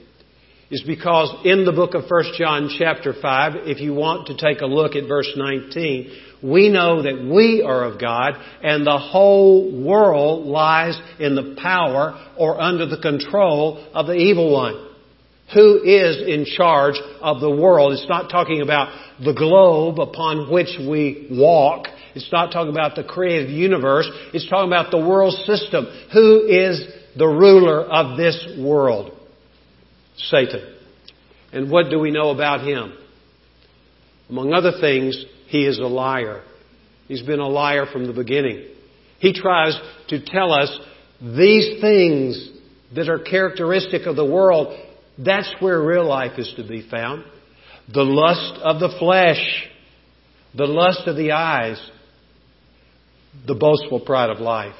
It's 0.70 0.84
because 0.84 1.34
in 1.44 1.64
the 1.64 1.72
book 1.72 1.94
of 1.94 2.04
1 2.08 2.24
John 2.38 2.70
chapter 2.78 3.12
5, 3.12 3.66
if 3.66 3.80
you 3.80 3.92
want 3.92 4.28
to 4.28 4.36
take 4.36 4.60
a 4.60 4.66
look 4.66 4.94
at 4.94 5.08
verse 5.08 5.32
19, 5.36 6.12
we 6.42 6.68
know 6.68 7.02
that 7.02 7.22
we 7.22 7.62
are 7.66 7.84
of 7.84 8.00
God 8.00 8.34
and 8.62 8.86
the 8.86 8.98
whole 8.98 9.84
world 9.84 10.46
lies 10.46 11.00
in 11.20 11.34
the 11.34 11.56
power 11.60 12.18
or 12.36 12.60
under 12.60 12.86
the 12.86 12.98
control 12.98 13.86
of 13.94 14.06
the 14.06 14.14
evil 14.14 14.52
one. 14.52 14.88
Who 15.54 15.82
is 15.82 16.22
in 16.26 16.46
charge 16.46 16.94
of 17.20 17.40
the 17.40 17.50
world? 17.50 17.92
It's 17.92 18.08
not 18.08 18.30
talking 18.30 18.62
about 18.62 18.88
the 19.22 19.34
globe 19.34 20.00
upon 20.00 20.50
which 20.50 20.78
we 20.78 21.28
walk. 21.30 21.86
It's 22.14 22.32
not 22.32 22.52
talking 22.52 22.72
about 22.72 22.96
the 22.96 23.04
creative 23.04 23.50
universe. 23.50 24.08
It's 24.32 24.48
talking 24.48 24.68
about 24.68 24.90
the 24.90 24.98
world 24.98 25.34
system. 25.44 25.86
Who 26.12 26.46
is 26.46 26.82
the 27.16 27.26
ruler 27.26 27.82
of 27.82 28.16
this 28.16 28.46
world? 28.58 29.12
Satan. 30.16 30.74
And 31.52 31.70
what 31.70 31.90
do 31.90 31.98
we 31.98 32.10
know 32.10 32.30
about 32.30 32.66
him? 32.66 32.94
Among 34.30 34.54
other 34.54 34.72
things, 34.80 35.22
he 35.52 35.66
is 35.66 35.78
a 35.78 35.86
liar. 35.86 36.42
He's 37.08 37.20
been 37.20 37.38
a 37.38 37.46
liar 37.46 37.84
from 37.84 38.06
the 38.06 38.14
beginning. 38.14 38.68
He 39.18 39.34
tries 39.34 39.78
to 40.08 40.24
tell 40.24 40.50
us 40.50 40.74
these 41.20 41.78
things 41.78 42.48
that 42.94 43.10
are 43.10 43.18
characteristic 43.18 44.06
of 44.06 44.16
the 44.16 44.24
world. 44.24 44.74
That's 45.18 45.54
where 45.60 45.78
real 45.78 46.08
life 46.08 46.38
is 46.38 46.50
to 46.56 46.66
be 46.66 46.88
found. 46.90 47.24
The 47.92 48.02
lust 48.02 48.62
of 48.62 48.80
the 48.80 48.96
flesh, 48.98 49.68
the 50.56 50.64
lust 50.64 51.02
of 51.06 51.16
the 51.16 51.32
eyes, 51.32 51.78
the 53.46 53.54
boastful 53.54 54.00
pride 54.00 54.30
of 54.30 54.38
life. 54.38 54.74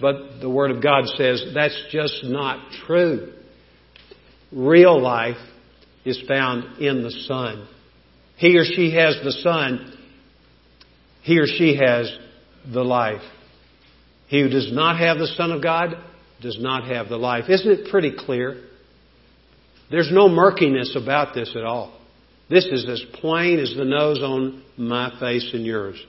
But 0.00 0.38
the 0.40 0.48
Word 0.48 0.70
of 0.70 0.80
God 0.80 1.06
says 1.16 1.44
that's 1.52 1.86
just 1.90 2.22
not 2.22 2.70
true. 2.86 3.32
Real 4.52 5.02
life 5.02 5.44
is 6.04 6.22
found 6.28 6.78
in 6.80 7.02
the 7.02 7.10
Son. 7.10 7.66
He 8.36 8.56
or 8.56 8.64
she 8.64 8.94
has 8.94 9.18
the 9.24 9.32
Son. 9.32 9.96
He 11.22 11.38
or 11.38 11.46
she 11.46 11.76
has 11.76 12.14
the 12.72 12.82
life. 12.82 13.22
He 14.28 14.40
who 14.40 14.48
does 14.48 14.72
not 14.72 14.98
have 14.98 15.18
the 15.18 15.26
Son 15.28 15.52
of 15.52 15.62
God 15.62 15.96
does 16.42 16.58
not 16.60 16.86
have 16.88 17.08
the 17.08 17.16
life. 17.16 17.44
Isn't 17.48 17.70
it 17.70 17.90
pretty 17.90 18.12
clear? 18.16 18.62
There's 19.90 20.10
no 20.12 20.28
murkiness 20.28 20.96
about 21.00 21.34
this 21.34 21.54
at 21.56 21.64
all. 21.64 21.98
This 22.48 22.66
is 22.66 22.88
as 22.88 23.02
plain 23.14 23.58
as 23.58 23.74
the 23.76 23.84
nose 23.84 24.22
on 24.22 24.62
my 24.76 25.18
face 25.18 25.50
and 25.52 25.64
yours. 25.64 26.00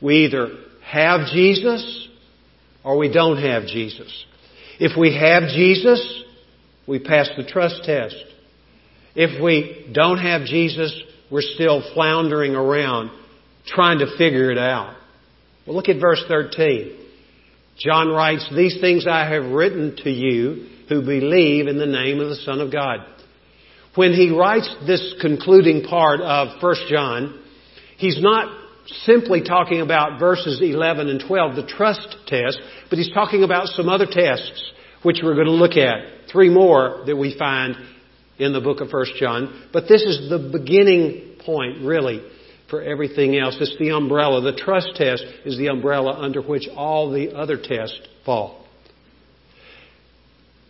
We 0.00 0.26
either 0.26 0.48
have 0.84 1.28
Jesus 1.32 2.08
or 2.84 2.96
we 2.96 3.12
don't 3.12 3.38
have 3.38 3.66
Jesus. 3.66 4.24
If 4.78 4.96
we 4.96 5.14
have 5.14 5.48
Jesus, 5.48 6.22
we 6.86 6.98
pass 6.98 7.28
the 7.36 7.44
trust 7.44 7.82
test. 7.84 8.16
If 9.14 9.42
we 9.42 9.90
don't 9.92 10.18
have 10.18 10.44
Jesus, 10.44 10.94
we're 11.30 11.42
still 11.42 11.82
floundering 11.94 12.54
around 12.54 13.10
trying 13.66 13.98
to 13.98 14.16
figure 14.16 14.50
it 14.50 14.58
out. 14.58 14.96
Well, 15.66 15.76
look 15.76 15.88
at 15.88 16.00
verse 16.00 16.22
13. 16.28 17.04
John 17.78 18.08
writes, 18.08 18.48
These 18.54 18.80
things 18.80 19.06
I 19.06 19.28
have 19.28 19.50
written 19.50 19.96
to 20.04 20.10
you 20.10 20.68
who 20.88 21.02
believe 21.02 21.66
in 21.66 21.78
the 21.78 21.86
name 21.86 22.20
of 22.20 22.28
the 22.28 22.36
Son 22.36 22.60
of 22.60 22.72
God. 22.72 23.00
When 23.94 24.12
he 24.12 24.30
writes 24.30 24.72
this 24.86 25.14
concluding 25.20 25.82
part 25.82 26.20
of 26.20 26.62
1 26.62 26.74
John, 26.88 27.42
he's 27.96 28.20
not 28.22 28.64
simply 29.04 29.42
talking 29.42 29.80
about 29.80 30.20
verses 30.20 30.60
11 30.62 31.08
and 31.08 31.22
12, 31.26 31.56
the 31.56 31.66
trust 31.66 32.16
test, 32.26 32.58
but 32.88 32.98
he's 32.98 33.12
talking 33.12 33.42
about 33.42 33.66
some 33.68 33.88
other 33.88 34.06
tests, 34.06 34.72
which 35.02 35.20
we're 35.22 35.34
going 35.34 35.46
to 35.46 35.52
look 35.52 35.76
at. 35.76 36.28
Three 36.30 36.50
more 36.50 37.02
that 37.06 37.16
we 37.16 37.36
find 37.38 37.74
in 38.38 38.52
the 38.52 38.60
book 38.60 38.80
of 38.80 38.92
1 38.92 39.06
John. 39.18 39.68
But 39.72 39.84
this 39.88 40.02
is 40.02 40.28
the 40.28 40.38
beginning 40.38 41.36
point, 41.44 41.84
really, 41.84 42.22
for 42.68 42.82
everything 42.82 43.38
else. 43.38 43.56
It's 43.60 43.76
the 43.78 43.90
umbrella. 43.90 44.40
The 44.40 44.58
trust 44.58 44.90
test 44.96 45.24
is 45.44 45.56
the 45.58 45.68
umbrella 45.68 46.12
under 46.20 46.42
which 46.42 46.68
all 46.74 47.10
the 47.10 47.34
other 47.34 47.56
tests 47.56 48.00
fall. 48.24 48.66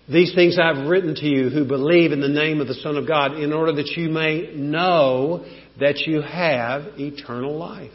These 0.09 0.35
things 0.37 0.57
I've 0.57 0.87
written 0.87 1.17
to 1.17 1.27
you 1.27 1.49
who 1.49 1.65
believe 1.65 2.13
in 2.13 2.21
the 2.21 2.29
name 2.29 2.61
of 2.61 2.69
the 2.69 2.75
Son 2.75 2.97
of 2.97 3.09
God 3.09 3.39
in 3.39 3.53
order 3.53 3.73
that 3.73 3.89
you 3.97 4.09
may 4.09 4.53
know 4.55 5.45
that 5.81 5.99
you 6.07 6.23
have 6.23 6.99
eternal 6.99 7.57
life. 7.57 7.91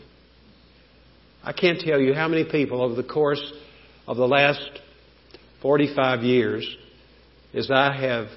I 1.44 1.54
can't 1.54 1.80
tell 1.80 2.00
you 2.00 2.14
how 2.14 2.28
many 2.28 2.44
people 2.44 2.82
over 2.82 2.96
the 2.96 3.08
course 3.08 3.42
of 4.08 4.18
the 4.18 4.28
last 4.28 4.70
45 5.62 6.24
years, 6.24 6.76
as 7.54 7.72
I 7.72 7.96
have 7.96 8.28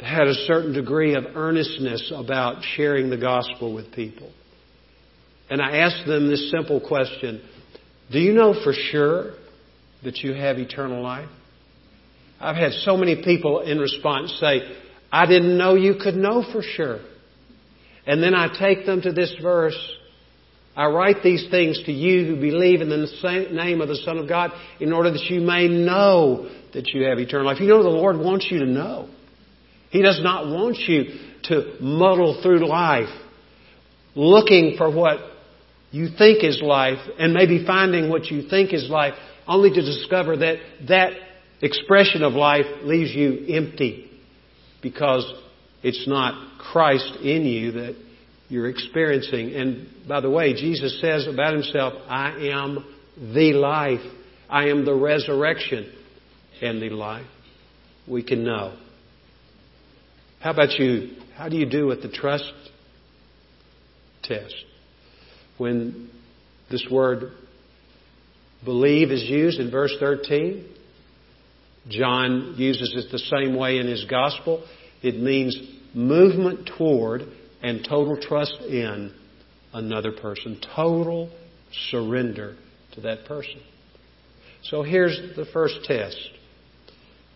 had 0.00 0.28
a 0.28 0.34
certain 0.34 0.72
degree 0.72 1.14
of 1.14 1.24
earnestness 1.34 2.12
about 2.14 2.62
sharing 2.76 3.10
the 3.10 3.16
gospel 3.16 3.74
with 3.74 3.92
people. 3.92 4.30
And 5.48 5.62
I 5.62 5.78
asked 5.78 6.06
them 6.06 6.28
this 6.28 6.50
simple 6.50 6.80
question 6.80 7.42
Do 8.10 8.18
you 8.18 8.32
know 8.32 8.54
for 8.62 8.72
sure 8.72 9.34
that 10.04 10.18
you 10.18 10.34
have 10.34 10.58
eternal 10.58 11.02
life? 11.02 11.28
I've 12.38 12.56
had 12.56 12.72
so 12.72 12.96
many 12.96 13.22
people 13.24 13.60
in 13.60 13.78
response 13.78 14.36
say, 14.40 14.60
I 15.10 15.26
didn't 15.26 15.56
know 15.56 15.74
you 15.74 15.94
could 16.00 16.14
know 16.14 16.44
for 16.52 16.62
sure. 16.62 17.00
And 18.06 18.22
then 18.22 18.34
I 18.34 18.48
take 18.58 18.84
them 18.84 19.00
to 19.02 19.12
this 19.12 19.34
verse. 19.40 19.78
I 20.76 20.86
write 20.86 21.22
these 21.22 21.48
things 21.50 21.82
to 21.86 21.92
you 21.92 22.26
who 22.26 22.40
believe 22.40 22.82
in 22.82 22.90
the 22.90 23.48
name 23.50 23.80
of 23.80 23.88
the 23.88 23.96
Son 23.96 24.18
of 24.18 24.28
God 24.28 24.50
in 24.78 24.92
order 24.92 25.10
that 25.10 25.24
you 25.30 25.40
may 25.40 25.68
know 25.68 26.50
that 26.74 26.88
you 26.88 27.04
have 27.04 27.18
eternal 27.18 27.46
life. 27.46 27.60
You 27.60 27.68
know 27.68 27.82
the 27.82 27.88
Lord 27.88 28.18
wants 28.18 28.48
you 28.50 28.58
to 28.58 28.66
know. 28.66 29.08
He 29.90 30.02
does 30.02 30.20
not 30.22 30.46
want 30.46 30.76
you 30.78 31.04
to 31.44 31.76
muddle 31.80 32.40
through 32.42 32.66
life 32.68 33.08
looking 34.14 34.76
for 34.76 34.90
what 34.90 35.18
you 35.90 36.08
think 36.16 36.42
is 36.42 36.60
life 36.62 36.98
and 37.18 37.32
maybe 37.32 37.64
finding 37.64 38.08
what 38.08 38.26
you 38.26 38.48
think 38.48 38.72
is 38.72 38.88
life 38.90 39.14
only 39.46 39.70
to 39.70 39.82
discover 39.82 40.36
that 40.38 40.56
that 40.88 41.12
expression 41.62 42.22
of 42.22 42.32
life 42.32 42.66
leaves 42.82 43.14
you 43.14 43.46
empty 43.54 44.10
because 44.82 45.32
it's 45.82 46.06
not 46.08 46.58
Christ 46.58 47.18
in 47.22 47.44
you 47.44 47.72
that 47.72 47.96
you're 48.48 48.68
experiencing. 48.68 49.54
And 49.54 49.88
by 50.08 50.20
the 50.20 50.30
way, 50.30 50.54
Jesus 50.54 51.00
says 51.00 51.26
about 51.26 51.52
himself, 51.52 51.94
I 52.08 52.30
am 52.52 52.84
the 53.16 53.52
life. 53.52 54.00
I 54.48 54.68
am 54.68 54.84
the 54.84 54.94
resurrection 54.94 55.92
and 56.60 56.80
the 56.80 56.90
life. 56.90 57.26
We 58.06 58.22
can 58.22 58.44
know. 58.44 58.76
How 60.46 60.52
about 60.52 60.78
you? 60.78 61.16
How 61.34 61.48
do 61.48 61.56
you 61.56 61.66
do 61.66 61.88
with 61.88 62.02
the 62.02 62.08
trust 62.08 62.52
test? 64.22 64.54
When 65.58 66.08
this 66.70 66.86
word 66.88 67.32
believe 68.64 69.10
is 69.10 69.24
used 69.24 69.58
in 69.58 69.72
verse 69.72 69.92
13, 69.98 70.64
John 71.88 72.54
uses 72.58 72.94
it 72.96 73.10
the 73.10 73.18
same 73.18 73.56
way 73.56 73.78
in 73.78 73.88
his 73.88 74.04
gospel. 74.04 74.64
It 75.02 75.18
means 75.18 75.58
movement 75.92 76.70
toward 76.78 77.22
and 77.60 77.84
total 77.84 78.16
trust 78.16 78.60
in 78.68 79.12
another 79.72 80.12
person. 80.12 80.60
Total 80.76 81.28
surrender 81.90 82.54
to 82.92 83.00
that 83.00 83.24
person. 83.24 83.60
So 84.62 84.84
here's 84.84 85.34
the 85.34 85.46
first 85.46 85.80
test 85.82 86.20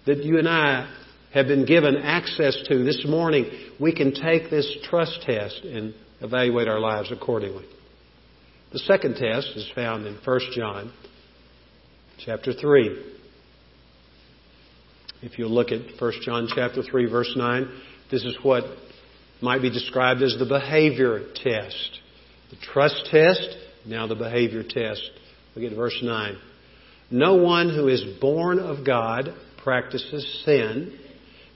that 0.06 0.22
you 0.22 0.38
and 0.38 0.48
I 0.48 0.88
have 1.32 1.46
been 1.46 1.64
given 1.64 1.96
access 1.96 2.56
to 2.68 2.84
this 2.84 3.04
morning. 3.06 3.46
We 3.78 3.94
can 3.94 4.12
take 4.12 4.50
this 4.50 4.76
trust 4.84 5.22
test 5.22 5.62
and 5.64 5.94
evaluate 6.20 6.68
our 6.68 6.80
lives 6.80 7.12
accordingly. 7.12 7.64
The 8.72 8.80
second 8.80 9.16
test 9.16 9.48
is 9.56 9.70
found 9.74 10.06
in 10.06 10.16
1 10.24 10.40
John 10.54 10.92
chapter 12.18 12.52
3. 12.52 13.06
If 15.22 15.38
you 15.38 15.46
look 15.46 15.70
at 15.70 16.00
1 16.00 16.12
John 16.22 16.48
chapter 16.54 16.82
3 16.82 17.10
verse 17.10 17.32
9, 17.36 17.68
this 18.10 18.24
is 18.24 18.36
what 18.42 18.64
might 19.40 19.62
be 19.62 19.70
described 19.70 20.22
as 20.22 20.36
the 20.38 20.46
behavior 20.46 21.20
test. 21.34 22.00
The 22.50 22.56
trust 22.72 23.08
test, 23.10 23.56
now 23.86 24.06
the 24.06 24.14
behavior 24.14 24.62
test. 24.62 25.08
Look 25.54 25.70
at 25.70 25.76
verse 25.76 25.98
9. 26.02 26.36
No 27.10 27.34
one 27.36 27.68
who 27.74 27.88
is 27.88 28.04
born 28.20 28.58
of 28.58 28.84
God 28.84 29.34
practices 29.62 30.42
sin 30.44 30.98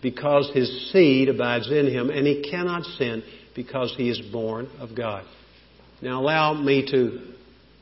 because 0.04 0.50
his 0.52 0.92
seed 0.92 1.30
abides 1.30 1.70
in 1.70 1.86
him, 1.86 2.10
and 2.10 2.26
he 2.26 2.42
cannot 2.48 2.84
sin 2.98 3.22
because 3.56 3.94
he 3.96 4.10
is 4.10 4.20
born 4.30 4.68
of 4.78 4.94
God. 4.94 5.24
Now 6.02 6.20
allow 6.20 6.52
me 6.52 6.86
to 6.90 7.32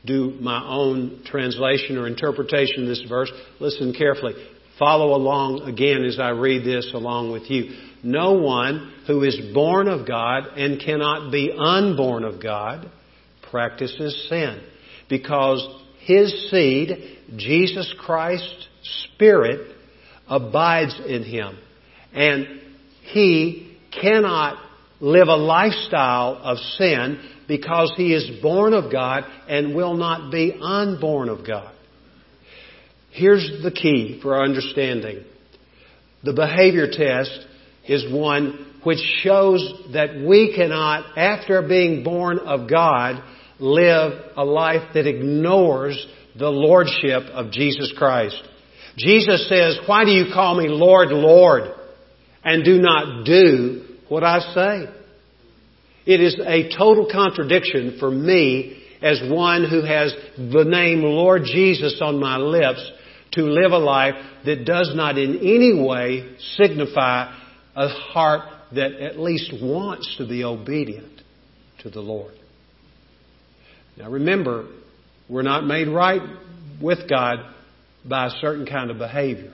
do 0.05 0.37
my 0.39 0.65
own 0.65 1.23
translation 1.25 1.97
or 1.97 2.07
interpretation 2.07 2.83
of 2.83 2.87
this 2.87 3.03
verse. 3.09 3.29
Listen 3.59 3.93
carefully. 3.93 4.33
Follow 4.79 5.15
along 5.15 5.63
again 5.63 6.05
as 6.05 6.17
I 6.17 6.29
read 6.29 6.65
this 6.65 6.91
along 6.93 7.33
with 7.33 7.51
you. 7.51 7.75
No 8.03 8.33
one 8.33 8.93
who 9.05 9.23
is 9.23 9.37
born 9.53 9.89
of 9.89 10.07
God 10.07 10.45
and 10.55 10.79
cannot 10.79 11.29
be 11.29 11.53
unborn 11.57 12.23
of 12.23 12.41
God 12.41 12.89
practices 13.51 14.27
sin 14.29 14.63
because 15.09 15.65
his 15.99 16.49
seed, 16.49 17.19
Jesus 17.35 17.93
Christ's 17.99 18.67
Spirit, 19.13 19.75
abides 20.29 20.99
in 21.05 21.23
him. 21.23 21.57
And 22.13 22.61
he 23.03 23.77
cannot 24.01 24.57
live 24.99 25.27
a 25.27 25.35
lifestyle 25.35 26.39
of 26.41 26.57
sin 26.57 27.19
because 27.47 27.93
he 27.97 28.13
is 28.13 28.41
born 28.41 28.73
of 28.73 28.91
God 28.91 29.25
and 29.47 29.75
will 29.75 29.95
not 29.95 30.31
be 30.31 30.57
unborn 30.61 31.29
of 31.29 31.45
God. 31.45 31.73
Here's 33.11 33.61
the 33.61 33.71
key 33.71 34.19
for 34.21 34.35
our 34.35 34.43
understanding. 34.43 35.23
The 36.23 36.33
behavior 36.33 36.87
test 36.89 37.45
is 37.87 38.11
one 38.11 38.79
which 38.83 38.99
shows 39.21 39.61
that 39.93 40.15
we 40.27 40.53
cannot, 40.55 41.17
after 41.17 41.61
being 41.61 42.03
born 42.03 42.39
of 42.39 42.69
God, 42.69 43.21
live 43.59 44.13
a 44.35 44.43
life 44.43 44.93
that 44.93 45.07
ignores 45.07 46.05
the 46.37 46.49
Lordship 46.49 47.23
of 47.33 47.51
Jesus 47.51 47.93
Christ. 47.97 48.41
Jesus 48.97 49.47
says, 49.47 49.77
Why 49.85 50.05
do 50.05 50.11
you 50.11 50.33
call 50.33 50.55
me 50.55 50.67
Lord, 50.69 51.09
Lord, 51.09 51.71
and 52.43 52.63
do 52.63 52.79
not 52.79 53.25
do 53.25 53.85
what 54.09 54.23
I 54.23 54.39
say? 54.53 54.93
It 56.05 56.19
is 56.19 56.37
a 56.39 56.75
total 56.77 57.07
contradiction 57.11 57.97
for 57.99 58.11
me 58.11 58.83
as 59.01 59.21
one 59.29 59.69
who 59.69 59.83
has 59.83 60.13
the 60.37 60.65
name 60.65 61.01
Lord 61.01 61.43
Jesus 61.45 61.99
on 62.01 62.19
my 62.19 62.37
lips 62.37 62.91
to 63.33 63.41
live 63.41 63.71
a 63.71 63.77
life 63.77 64.15
that 64.45 64.65
does 64.65 64.91
not 64.95 65.17
in 65.17 65.37
any 65.37 65.73
way 65.81 66.35
signify 66.55 67.37
a 67.75 67.87
heart 67.87 68.41
that 68.75 68.93
at 68.93 69.19
least 69.19 69.53
wants 69.61 70.15
to 70.17 70.27
be 70.27 70.43
obedient 70.43 71.21
to 71.79 71.89
the 71.89 72.01
Lord. 72.01 72.33
Now 73.97 74.09
remember, 74.09 74.67
we're 75.29 75.41
not 75.41 75.65
made 75.65 75.87
right 75.87 76.21
with 76.81 77.09
God 77.09 77.37
by 78.07 78.27
a 78.27 78.31
certain 78.41 78.65
kind 78.65 78.91
of 78.91 78.97
behavior. 78.97 79.53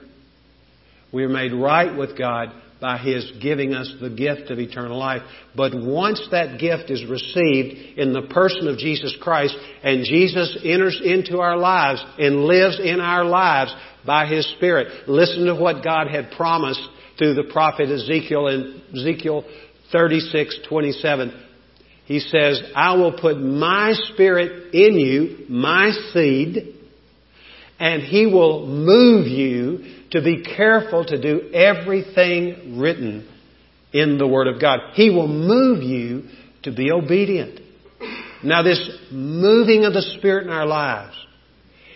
We 1.12 1.24
are 1.24 1.28
made 1.28 1.52
right 1.52 1.96
with 1.96 2.16
God 2.16 2.52
by 2.80 2.98
His 2.98 3.30
giving 3.40 3.74
us 3.74 3.92
the 4.00 4.10
gift 4.10 4.50
of 4.50 4.58
eternal 4.58 4.98
life. 4.98 5.22
But 5.54 5.72
once 5.74 6.26
that 6.30 6.58
gift 6.58 6.90
is 6.90 7.04
received 7.04 7.98
in 7.98 8.12
the 8.12 8.28
person 8.30 8.68
of 8.68 8.78
Jesus 8.78 9.16
Christ 9.20 9.56
and 9.82 10.04
Jesus 10.04 10.58
enters 10.64 11.00
into 11.04 11.40
our 11.40 11.56
lives 11.56 12.04
and 12.18 12.44
lives 12.44 12.80
in 12.82 13.00
our 13.00 13.24
lives 13.24 13.74
by 14.06 14.26
His 14.26 14.46
Spirit, 14.56 15.08
listen 15.08 15.46
to 15.46 15.54
what 15.54 15.84
God 15.84 16.08
had 16.08 16.30
promised 16.32 16.82
through 17.18 17.34
the 17.34 17.50
prophet 17.52 17.90
Ezekiel 17.90 18.48
in 18.48 18.80
Ezekiel 18.94 19.44
36:27. 19.92 21.32
He 22.06 22.18
says, 22.18 22.62
"I 22.74 22.94
will 22.94 23.12
put 23.12 23.40
my 23.40 23.92
spirit 23.92 24.74
in 24.74 24.98
you, 24.98 25.44
my 25.48 25.90
seed, 26.12 26.74
and 27.78 28.02
he 28.02 28.26
will 28.26 28.66
move 28.66 29.26
you 29.26 29.84
to 30.10 30.22
be 30.22 30.42
careful 30.42 31.04
to 31.04 31.20
do 31.20 31.50
everything 31.52 32.78
written 32.78 33.28
in 33.92 34.18
the 34.18 34.26
Word 34.26 34.48
of 34.48 34.60
God. 34.60 34.80
He 34.94 35.10
will 35.10 35.28
move 35.28 35.82
you 35.82 36.28
to 36.62 36.72
be 36.72 36.90
obedient. 36.90 37.60
Now 38.42 38.62
this 38.62 38.90
moving 39.10 39.84
of 39.84 39.92
the 39.92 40.02
Spirit 40.18 40.46
in 40.46 40.52
our 40.52 40.66
lives 40.66 41.16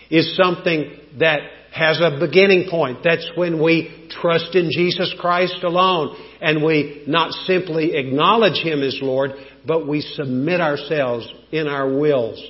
is 0.09 0.35
something 0.35 0.91
that 1.19 1.39
has 1.73 1.99
a 1.99 2.17
beginning 2.19 2.69
point. 2.69 2.99
That's 3.03 3.29
when 3.35 3.61
we 3.61 4.07
trust 4.21 4.55
in 4.55 4.69
Jesus 4.71 5.13
Christ 5.19 5.63
alone 5.63 6.15
and 6.41 6.63
we 6.63 7.03
not 7.07 7.31
simply 7.31 7.95
acknowledge 7.95 8.63
Him 8.63 8.81
as 8.81 8.97
Lord, 9.01 9.31
but 9.65 9.87
we 9.87 10.01
submit 10.01 10.61
ourselves 10.61 11.27
in 11.51 11.67
our 11.67 11.97
wills 11.97 12.41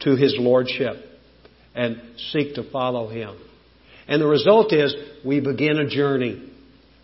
to 0.00 0.16
His 0.16 0.34
Lordship 0.38 0.96
and 1.74 2.00
seek 2.32 2.54
to 2.54 2.70
follow 2.70 3.08
Him. 3.08 3.36
And 4.08 4.22
the 4.22 4.26
result 4.26 4.72
is 4.72 4.94
we 5.24 5.40
begin 5.40 5.78
a 5.78 5.88
journey. 5.88 6.50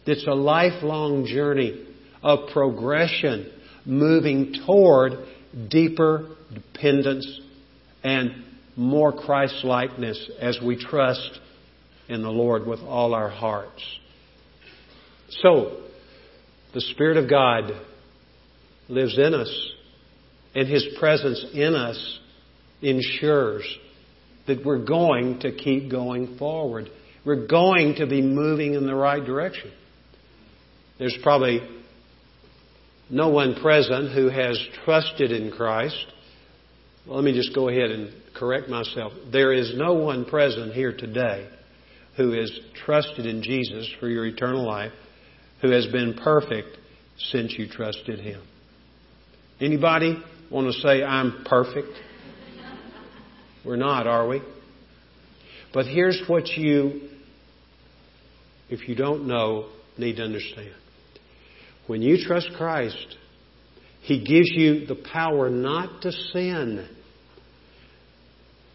It's 0.07 0.27
a 0.27 0.35
lifelong 0.35 1.27
journey 1.27 1.87
of 2.23 2.51
progression 2.53 3.51
moving 3.85 4.55
toward 4.67 5.13
deeper 5.69 6.29
dependence 6.53 7.41
and 8.03 8.45
more 8.77 9.13
Christ 9.13 9.65
likeness 9.65 10.31
as 10.41 10.59
we 10.65 10.77
trust 10.77 11.41
in 12.09 12.23
the 12.23 12.31
Lord 12.31 12.67
with 12.67 12.81
all 12.81 13.15
our 13.15 13.31
hearts. 13.31 13.83
So, 15.31 15.83
the 16.73 16.81
Spirit 16.81 17.17
of 17.17 17.29
God 17.29 17.73
lives 18.89 19.19
in 19.19 19.35
us, 19.35 19.73
and 20.55 20.69
His 20.69 20.87
presence 20.99 21.45
in 21.53 21.75
us 21.75 22.19
ensures 22.83 23.65
that 24.47 24.65
we're 24.65 24.85
going 24.85 25.41
to 25.41 25.53
keep 25.53 25.91
going 25.91 26.37
forward. 26.39 26.89
We're 27.27 27.49
going 27.49 27.97
to 27.97 28.07
be 28.07 28.23
moving 28.23 28.75
in 28.75 28.87
the 28.87 28.95
right 28.95 29.23
direction. 29.23 29.73
There's 30.99 31.19
probably 31.25 31.61
no 33.11 33.31
one 33.31 33.57
present 33.61 34.15
who 34.15 34.29
has 34.29 34.65
trusted 34.85 35.33
in 35.33 35.51
Christ. 35.51 36.07
Well, 37.05 37.17
let 37.17 37.25
me 37.25 37.35
just 37.35 37.53
go 37.53 37.69
ahead 37.69 37.91
and 37.91 38.13
correct 38.33 38.69
myself. 38.69 39.13
There 39.33 39.53
is 39.53 39.75
no 39.77 39.95
one 39.95 40.25
present 40.25 40.73
here 40.73 40.97
today 40.97 41.49
who 42.17 42.31
has 42.31 42.51
trusted 42.85 43.27
in 43.27 43.43
Jesus 43.43 43.93
for 43.99 44.09
your 44.09 44.25
eternal 44.25 44.65
life, 44.65 44.93
who 45.63 45.73
has 45.73 45.87
been 45.89 46.15
perfect 46.23 46.79
since 47.19 47.55
you 47.59 47.69
trusted 47.69 48.21
Him. 48.21 48.41
Anybody 49.61 50.23
want 50.49 50.73
to 50.73 50.81
say, 50.81 51.03
I'm 51.03 51.45
perfect? 51.45 51.89
We're 53.65 53.77
not, 53.77 54.07
are 54.07 54.29
we? 54.29 54.43
But 55.75 55.87
here's 55.87 56.23
what 56.29 56.47
you, 56.47 57.09
if 58.69 58.89
you 58.89 58.95
don't 58.95 59.27
know, 59.27 59.69
need 59.99 60.17
to 60.17 60.23
understand. 60.23 60.75
When 61.87 62.03
you 62.03 62.19
trust 62.25 62.51
Christ, 62.57 63.17
He 64.03 64.19
gives 64.25 64.51
you 64.51 64.87
the 64.87 64.97
power 65.13 65.49
not 65.51 66.03
to 66.03 66.13
sin. 66.13 66.89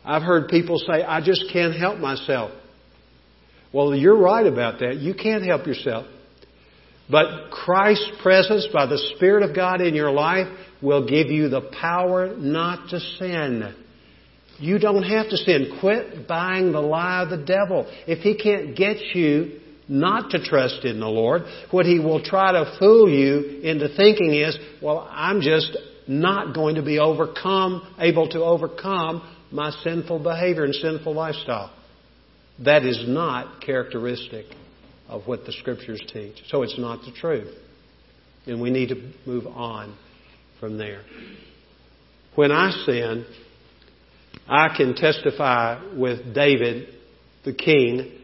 I've 0.04 0.23
heard 0.23 0.47
people 0.47 0.80
say, 0.80 1.04
I 1.04 1.21
just 1.21 1.45
can't 1.51 1.75
help 1.75 1.99
myself. 1.99 2.51
Well, 3.73 3.95
you're 3.95 4.17
right 4.17 4.45
about 4.45 4.80
that. 4.80 4.97
You 4.97 5.13
can't 5.13 5.45
help 5.45 5.67
yourself. 5.67 6.08
But 7.10 7.51
Christ's 7.51 8.10
presence 8.21 8.67
by 8.73 8.86
the 8.86 8.97
Spirit 9.15 9.47
of 9.47 9.56
God 9.56 9.82
in 9.82 9.93
your 9.93 10.12
life 10.12 10.47
will 10.82 11.06
give 11.06 11.27
you 11.27 11.49
the 11.49 11.69
power 11.80 12.36
not 12.36 12.89
to 12.89 12.99
sin. 12.99 13.75
You 14.60 14.80
don't 14.80 15.04
have 15.04 15.30
to 15.30 15.38
sin. 15.38 15.77
Quit 15.80 16.27
buying 16.27 16.71
the 16.71 16.80
lie 16.80 17.23
of 17.23 17.30
the 17.30 17.43
devil. 17.43 17.86
If 18.08 18.19
he 18.19 18.36
can't 18.38 18.75
get 18.75 18.97
you 19.13 19.60
not 19.87 20.31
to 20.31 20.43
trust 20.43 20.85
in 20.85 20.99
the 20.99 21.07
Lord, 21.07 21.43
what 21.71 21.85
he 21.85 21.99
will 21.99 22.23
try 22.23 22.51
to 22.51 22.77
fool 22.79 23.09
you 23.09 23.61
into 23.61 23.89
thinking 23.95 24.33
is, 24.33 24.57
well, 24.81 25.07
I'm 25.11 25.41
just 25.41 25.77
not 26.07 26.53
going 26.53 26.75
to 26.75 26.81
be 26.81 26.99
overcome, 26.99 27.95
able 27.99 28.29
to 28.29 28.43
overcome 28.43 29.35
my 29.51 29.71
sinful 29.83 30.19
behavior 30.19 30.63
and 30.63 30.73
sinful 30.73 31.13
lifestyle. 31.13 31.73
That 32.63 32.85
is 32.85 33.03
not 33.07 33.61
characteristic 33.61 34.45
of 35.07 35.27
what 35.27 35.45
the 35.45 35.51
Scriptures 35.51 36.01
teach. 36.13 36.35
So 36.47 36.63
it's 36.63 36.79
not 36.79 37.01
the 37.05 37.11
truth. 37.11 37.53
And 38.45 38.61
we 38.61 38.69
need 38.69 38.89
to 38.89 39.11
move 39.25 39.45
on 39.47 39.97
from 40.59 40.77
there. 40.77 41.01
When 42.35 42.51
I 42.51 42.71
sin, 42.85 43.25
I 44.47 44.75
can 44.75 44.95
testify 44.95 45.81
with 45.95 46.33
David, 46.33 46.87
the 47.43 47.53
king 47.53 48.19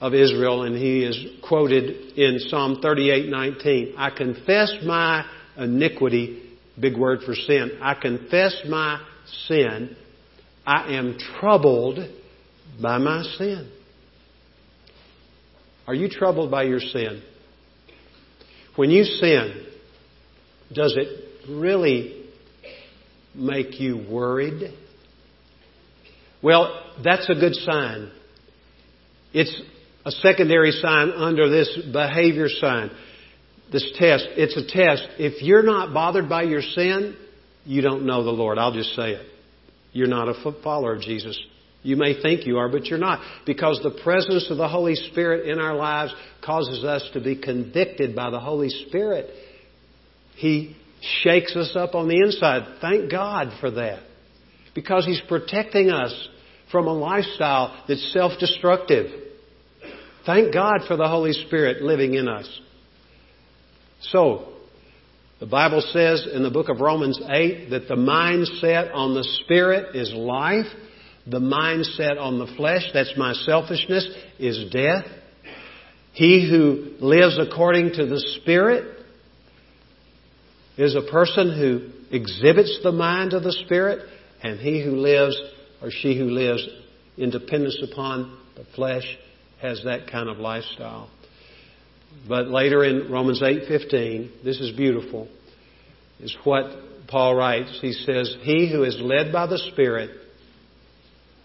of 0.00 0.14
Israel, 0.14 0.62
and 0.62 0.76
he 0.76 1.04
is 1.04 1.18
quoted 1.42 2.18
in 2.18 2.38
Psalm 2.48 2.80
38:19. 2.82 3.94
I 3.96 4.10
confess 4.10 4.72
my 4.84 5.24
iniquity, 5.56 6.42
big 6.78 6.96
word 6.96 7.22
for 7.22 7.34
sin. 7.34 7.78
I 7.80 7.94
confess 7.94 8.62
my 8.68 9.00
sin. 9.46 9.96
I 10.66 10.94
am 10.94 11.16
troubled 11.40 11.98
by 12.80 12.98
my 12.98 13.22
sin. 13.22 13.70
Are 15.86 15.94
you 15.94 16.08
troubled 16.08 16.50
by 16.50 16.64
your 16.64 16.80
sin? 16.80 17.22
When 18.74 18.90
you 18.90 19.04
sin, 19.04 19.66
does 20.72 20.96
it 20.96 21.48
really 21.48 22.24
make 23.34 23.80
you 23.80 24.04
worried? 24.10 24.72
Well, 26.42 26.82
that's 27.02 27.28
a 27.30 27.34
good 27.34 27.54
sign. 27.54 28.10
It's 29.32 29.62
a 30.06 30.12
secondary 30.12 30.70
sign 30.70 31.10
under 31.10 31.50
this 31.50 31.78
behavior 31.92 32.48
sign, 32.48 32.92
this 33.72 33.90
test. 33.96 34.24
It's 34.36 34.56
a 34.56 34.62
test. 34.62 35.02
If 35.18 35.42
you're 35.42 35.64
not 35.64 35.92
bothered 35.92 36.28
by 36.28 36.44
your 36.44 36.62
sin, 36.62 37.16
you 37.64 37.82
don't 37.82 38.06
know 38.06 38.22
the 38.22 38.30
Lord. 38.30 38.56
I'll 38.56 38.72
just 38.72 38.94
say 38.94 39.10
it. 39.10 39.26
You're 39.92 40.06
not 40.06 40.28
a 40.28 40.52
follower 40.62 40.94
of 40.94 41.02
Jesus. 41.02 41.36
You 41.82 41.96
may 41.96 42.22
think 42.22 42.46
you 42.46 42.58
are, 42.58 42.68
but 42.68 42.84
you're 42.84 43.00
not. 43.00 43.20
Because 43.46 43.80
the 43.82 43.98
presence 44.04 44.48
of 44.48 44.58
the 44.58 44.68
Holy 44.68 44.94
Spirit 44.94 45.48
in 45.48 45.58
our 45.58 45.74
lives 45.74 46.14
causes 46.44 46.84
us 46.84 47.08
to 47.14 47.20
be 47.20 47.34
convicted 47.34 48.14
by 48.14 48.30
the 48.30 48.38
Holy 48.38 48.68
Spirit. 48.68 49.28
He 50.36 50.76
shakes 51.22 51.56
us 51.56 51.74
up 51.74 51.96
on 51.96 52.06
the 52.06 52.20
inside. 52.24 52.78
Thank 52.80 53.10
God 53.10 53.48
for 53.60 53.72
that. 53.72 54.04
Because 54.72 55.04
He's 55.04 55.22
protecting 55.28 55.90
us 55.90 56.28
from 56.70 56.86
a 56.86 56.92
lifestyle 56.92 57.82
that's 57.88 58.12
self-destructive. 58.12 59.25
Thank 60.26 60.52
God 60.52 60.80
for 60.88 60.96
the 60.96 61.06
Holy 61.06 61.32
Spirit 61.32 61.82
living 61.82 62.14
in 62.14 62.26
us. 62.26 62.48
So, 64.00 64.54
the 65.38 65.46
Bible 65.46 65.80
says 65.92 66.26
in 66.32 66.42
the 66.42 66.50
book 66.50 66.68
of 66.68 66.80
Romans 66.80 67.20
8 67.24 67.70
that 67.70 67.86
the 67.86 67.94
mindset 67.94 68.92
on 68.92 69.14
the 69.14 69.22
Spirit 69.44 69.94
is 69.94 70.12
life. 70.12 70.66
The 71.28 71.38
mindset 71.38 72.20
on 72.20 72.40
the 72.40 72.52
flesh, 72.56 72.82
that's 72.92 73.12
my 73.16 73.34
selfishness, 73.34 74.08
is 74.40 74.70
death. 74.72 75.04
He 76.12 76.48
who 76.50 76.96
lives 77.04 77.38
according 77.38 77.92
to 77.94 78.06
the 78.06 78.20
Spirit 78.40 78.98
is 80.76 80.96
a 80.96 81.10
person 81.10 81.56
who 81.56 81.90
exhibits 82.10 82.80
the 82.82 82.92
mind 82.92 83.32
of 83.32 83.44
the 83.44 83.52
Spirit, 83.52 84.08
and 84.42 84.58
he 84.58 84.82
who 84.82 84.92
lives 84.96 85.40
or 85.80 85.90
she 85.90 86.18
who 86.18 86.30
lives 86.30 86.66
in 87.16 87.30
dependence 87.30 87.80
upon 87.92 88.38
the 88.56 88.64
flesh 88.74 89.04
has 89.60 89.82
that 89.84 90.10
kind 90.10 90.28
of 90.28 90.38
lifestyle. 90.38 91.08
But 92.28 92.48
later 92.48 92.84
in 92.84 93.10
Romans 93.10 93.42
8:15, 93.42 94.30
this 94.44 94.60
is 94.60 94.72
beautiful, 94.72 95.28
is 96.20 96.34
what 96.44 97.06
Paul 97.06 97.34
writes. 97.34 97.78
He 97.80 97.92
says, 97.92 98.36
"He 98.42 98.66
who 98.66 98.84
is 98.84 98.98
led 99.00 99.32
by 99.32 99.46
the 99.46 99.58
Spirit 99.58 100.10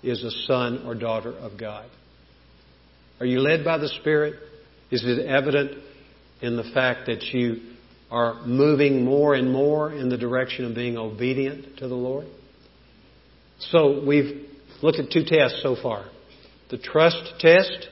is 0.04 0.24
a 0.24 0.32
son 0.48 0.84
or 0.86 0.96
daughter 0.96 1.32
of 1.32 1.58
God." 1.58 1.86
Are 3.20 3.26
you 3.26 3.40
led 3.40 3.64
by 3.64 3.78
the 3.78 3.90
Spirit? 3.90 4.36
Is 4.90 5.06
it 5.06 5.20
evident 5.26 5.78
in 6.42 6.56
the 6.56 6.64
fact 6.64 7.06
that 7.06 7.24
you 7.34 7.62
are 8.10 8.46
moving 8.46 9.06
more 9.06 9.36
and 9.36 9.52
more 9.52 9.92
in 9.92 10.10
the 10.10 10.18
direction 10.18 10.66
of 10.66 10.74
being 10.74 10.98
obedient 10.98 11.78
to 11.78 11.88
the 11.88 11.96
Lord? 11.96 12.26
So 13.60 14.02
we've 14.04 14.50
looked 14.82 15.00
at 15.00 15.12
two 15.12 15.24
tests 15.24 15.62
so 15.62 15.76
far. 15.76 16.06
The 16.70 16.78
trust 16.78 17.40
test 17.40 17.90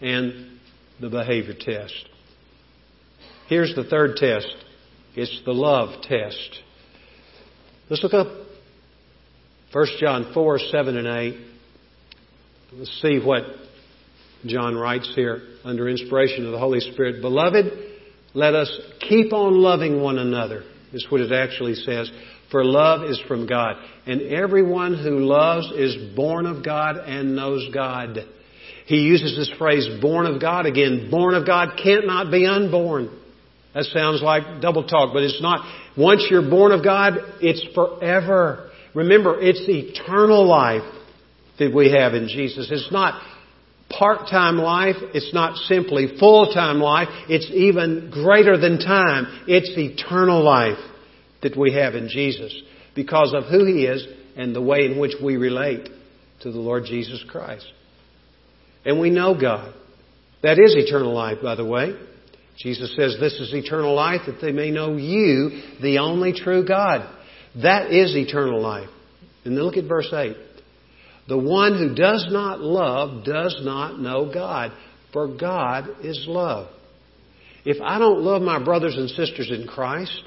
and 0.00 0.58
the 1.00 1.08
behavior 1.08 1.54
test. 1.58 2.08
Here's 3.48 3.74
the 3.74 3.84
third 3.84 4.16
test. 4.16 4.54
It's 5.14 5.42
the 5.44 5.52
love 5.52 6.02
test. 6.02 6.62
Let's 7.88 8.02
look 8.02 8.14
up 8.14 8.28
1 9.72 9.86
John 10.00 10.30
4, 10.34 10.58
7 10.58 10.96
and 10.96 11.06
8. 11.06 11.46
Let's 12.74 13.02
see 13.02 13.18
what 13.18 13.42
John 14.46 14.76
writes 14.76 15.10
here 15.14 15.42
under 15.64 15.88
inspiration 15.88 16.46
of 16.46 16.52
the 16.52 16.58
Holy 16.58 16.80
Spirit. 16.80 17.20
Beloved, 17.22 17.66
let 18.34 18.54
us 18.54 18.70
keep 19.00 19.32
on 19.32 19.54
loving 19.54 20.00
one 20.00 20.18
another, 20.18 20.64
is 20.92 21.06
what 21.08 21.20
it 21.20 21.32
actually 21.32 21.74
says. 21.74 22.10
For 22.50 22.64
love 22.64 23.10
is 23.10 23.20
from 23.26 23.46
God. 23.46 23.76
And 24.06 24.22
everyone 24.22 24.94
who 24.94 25.20
loves 25.20 25.70
is 25.72 26.14
born 26.14 26.46
of 26.46 26.64
God 26.64 26.96
and 26.96 27.34
knows 27.34 27.68
God. 27.74 28.18
He 28.88 29.02
uses 29.02 29.36
this 29.36 29.52
phrase, 29.58 29.86
born 30.00 30.24
of 30.24 30.40
God 30.40 30.64
again. 30.64 31.08
Born 31.10 31.34
of 31.34 31.46
God 31.46 31.78
can't 31.82 32.06
not 32.06 32.30
be 32.30 32.46
unborn. 32.46 33.10
That 33.74 33.84
sounds 33.84 34.22
like 34.22 34.62
double 34.62 34.88
talk, 34.88 35.12
but 35.12 35.22
it's 35.22 35.42
not. 35.42 35.60
Once 35.94 36.26
you're 36.30 36.48
born 36.48 36.72
of 36.72 36.82
God, 36.82 37.12
it's 37.42 37.62
forever. 37.74 38.70
Remember, 38.94 39.38
it's 39.38 39.60
eternal 39.68 40.48
life 40.48 40.90
that 41.58 41.74
we 41.74 41.92
have 41.92 42.14
in 42.14 42.28
Jesus. 42.28 42.70
It's 42.70 42.90
not 42.90 43.20
part-time 43.90 44.56
life. 44.56 44.96
It's 45.12 45.34
not 45.34 45.56
simply 45.56 46.16
full-time 46.18 46.78
life. 46.78 47.08
It's 47.28 47.50
even 47.52 48.10
greater 48.10 48.56
than 48.56 48.78
time. 48.78 49.44
It's 49.46 49.70
eternal 49.76 50.42
life 50.42 50.78
that 51.42 51.58
we 51.58 51.74
have 51.74 51.94
in 51.94 52.08
Jesus 52.08 52.58
because 52.94 53.34
of 53.34 53.44
who 53.50 53.66
He 53.66 53.84
is 53.84 54.06
and 54.34 54.56
the 54.56 54.62
way 54.62 54.86
in 54.86 54.98
which 54.98 55.12
we 55.22 55.36
relate 55.36 55.90
to 56.40 56.50
the 56.50 56.58
Lord 56.58 56.86
Jesus 56.86 57.22
Christ. 57.28 57.66
And 58.84 59.00
we 59.00 59.10
know 59.10 59.38
God. 59.38 59.74
That 60.42 60.58
is 60.58 60.74
eternal 60.76 61.12
life, 61.12 61.38
by 61.42 61.54
the 61.54 61.64
way. 61.64 61.94
Jesus 62.58 62.94
says, 62.96 63.16
This 63.20 63.34
is 63.34 63.52
eternal 63.54 63.94
life, 63.94 64.22
that 64.26 64.40
they 64.40 64.52
may 64.52 64.70
know 64.70 64.96
you, 64.96 65.62
the 65.80 65.98
only 65.98 66.32
true 66.32 66.66
God. 66.66 67.08
That 67.62 67.92
is 67.92 68.14
eternal 68.16 68.60
life. 68.60 68.88
And 69.44 69.56
then 69.56 69.64
look 69.64 69.76
at 69.76 69.88
verse 69.88 70.12
8. 70.12 70.36
The 71.28 71.38
one 71.38 71.76
who 71.76 71.94
does 71.94 72.26
not 72.30 72.60
love 72.60 73.24
does 73.24 73.60
not 73.62 74.00
know 74.00 74.30
God, 74.32 74.72
for 75.12 75.28
God 75.36 75.88
is 76.02 76.24
love. 76.26 76.68
If 77.64 77.82
I 77.82 77.98
don't 77.98 78.22
love 78.22 78.40
my 78.40 78.62
brothers 78.62 78.96
and 78.96 79.10
sisters 79.10 79.50
in 79.50 79.66
Christ, 79.66 80.22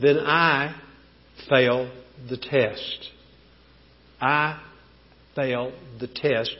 then 0.00 0.18
I 0.18 0.80
fail 1.48 1.90
the 2.28 2.36
test. 2.36 3.10
I 4.20 4.60
fail 5.36 5.72
the 6.00 6.08
test. 6.08 6.56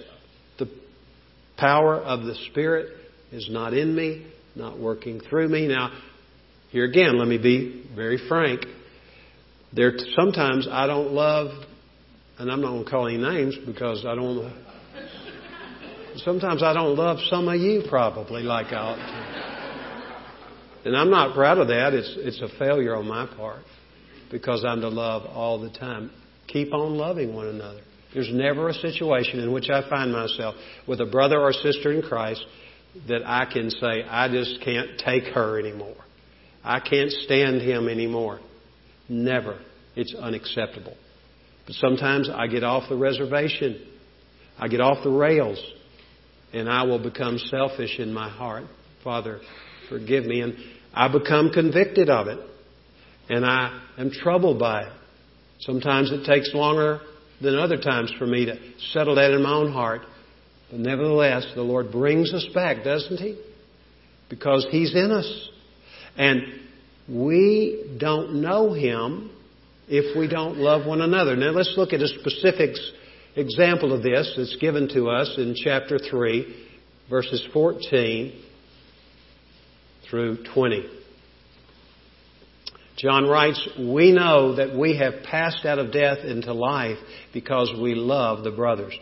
Power 1.59 1.97
of 1.97 2.23
the 2.23 2.35
Spirit 2.51 2.97
is 3.33 3.49
not 3.51 3.75
in 3.75 3.95
me, 3.95 4.27
not 4.55 4.79
working 4.79 5.21
through 5.21 5.49
me. 5.49 5.67
Now, 5.67 5.91
here 6.71 6.85
again, 6.85 7.19
let 7.19 7.27
me 7.29 7.39
be 7.39 7.85
very 7.95 8.19
frank. 8.29 8.65
There 9.73 9.93
sometimes 10.15 10.69
I 10.71 10.87
don't 10.87 11.13
love, 11.13 11.51
and 12.39 12.51
I'm 12.51 12.61
not 12.61 12.69
going 12.69 12.85
to 12.85 12.91
call 12.91 13.09
any 13.09 13.19
names 13.19 13.57
because 13.67 14.05
I 14.07 14.15
don't. 14.15 14.53
sometimes 16.17 16.63
I 16.63 16.73
don't 16.73 16.97
love 16.97 17.19
some 17.29 17.49
of 17.49 17.61
you 17.61 17.83
probably 17.89 18.43
like 18.43 18.73
I 18.73 18.77
ought 18.77 18.97
to. 18.97 19.39
And 20.85 20.97
I'm 20.97 21.11
not 21.11 21.35
proud 21.35 21.59
of 21.59 21.69
that. 21.69 21.93
It's, 21.93 22.15
it's 22.19 22.41
a 22.41 22.49
failure 22.59 22.97
on 22.97 23.07
my 23.07 23.27
part 23.27 23.65
because 24.31 24.65
I'm 24.65 24.81
to 24.81 24.89
love 24.89 25.27
all 25.27 25.61
the 25.61 25.71
time. 25.71 26.11
Keep 26.47 26.73
on 26.73 26.97
loving 26.97 27.35
one 27.35 27.49
another. 27.49 27.83
There's 28.15 28.33
never 28.33 28.69
a 28.69 28.75
situation 28.75 29.41
in 29.41 29.53
which 29.53 29.69
I 29.71 29.89
find 29.89 30.13
myself 30.13 30.55
with 30.87 31.01
a 31.01 31.07
brother 31.07 31.39
or 31.39 31.53
sister 31.53 31.93
in 31.93 32.03
Christ 32.03 32.45
that 33.07 33.23
I 33.25 33.45
can 33.53 33.71
say, 33.71 34.03
I 34.09 34.29
just 34.29 34.63
can't 34.65 34.99
take 35.05 35.25
her 35.35 35.59
anymore. 35.59 35.97
I 36.65 36.81
can't 36.81 37.11
stand 37.11 37.61
him 37.61 37.89
anymore. 37.89 38.41
Never. 39.09 39.61
It's 39.95 40.15
unacceptable. 40.15 40.97
But 41.67 41.75
sometimes 41.77 42.31
I 42.33 42.47
get 42.47 42.65
off 42.65 42.89
the 42.89 42.97
reservation. 42.97 43.87
I 44.59 44.69
get 44.69 44.81
off 44.81 45.05
the 45.05 45.11
rails. 45.11 45.63
And 46.53 46.69
I 46.69 46.85
will 46.85 46.99
become 46.99 47.39
selfish 47.39 47.99
in 47.99 48.13
my 48.13 48.31
heart. 48.31 48.65
Father, 49.05 49.41
forgive 49.91 50.25
me. 50.25 50.41
And 50.41 50.55
I 50.95 51.09
become 51.09 51.51
convicted 51.51 52.09
of 52.09 52.27
it. 52.29 52.39
And 53.29 53.45
I 53.45 53.83
am 53.99 54.11
troubled 54.11 54.59
by 54.59 54.85
it. 54.85 54.93
Sometimes 55.61 56.11
it 56.11 56.25
takes 56.25 56.55
longer 56.55 57.01
than 57.41 57.57
other 57.57 57.77
times 57.77 58.13
for 58.19 58.27
me 58.27 58.47
to 58.47 58.57
settle 58.93 59.15
that 59.17 59.31
in 59.31 59.43
my 59.43 59.53
own 59.53 59.73
heart. 59.73 60.03
But 60.71 60.81
nevertheless, 60.81 61.47
the 61.55 61.63
Lord 61.63 61.91
brings 61.93 62.35
us 62.35 62.47
back, 62.55 62.85
doesn't 62.85 63.19
He? 63.19 63.41
Because 64.29 64.67
He's 64.71 64.95
in 64.95 65.11
us. 65.11 65.49
And 66.17 66.43
we 67.09 67.97
don't 67.99 68.41
know 68.41 68.73
Him 68.73 69.31
if 69.89 70.17
we 70.17 70.29
don't 70.29 70.59
love 70.59 70.87
one 70.87 71.01
another. 71.01 71.37
Now 71.37 71.51
let's 71.51 71.75
look 71.77 71.93
at 71.93 72.03
a 72.03 72.09
specific 72.09 72.77
example 73.37 73.93
of 73.93 74.03
this 74.03 74.35
that's 74.37 74.57
given 74.57 74.89
to 74.89 75.09
us 75.09 75.35
in 75.39 75.55
chapter 75.57 75.99
3, 75.99 76.67
verses 77.09 77.47
14 77.53 78.43
through 80.11 80.45
20. 80.55 80.98
John 82.99 83.27
writes, 83.27 83.67
We 83.79 84.11
know 84.13 84.57
that 84.57 84.77
we 84.77 84.99
have 84.99 85.23
passed 85.23 85.65
out 85.65 85.79
of 85.79 85.93
death 85.93 86.19
into 86.25 86.53
life 86.53 86.99
because 87.33 87.73
we 87.81 87.95
love 87.95 88.43
the 88.43 88.51
brothers. 88.51 88.95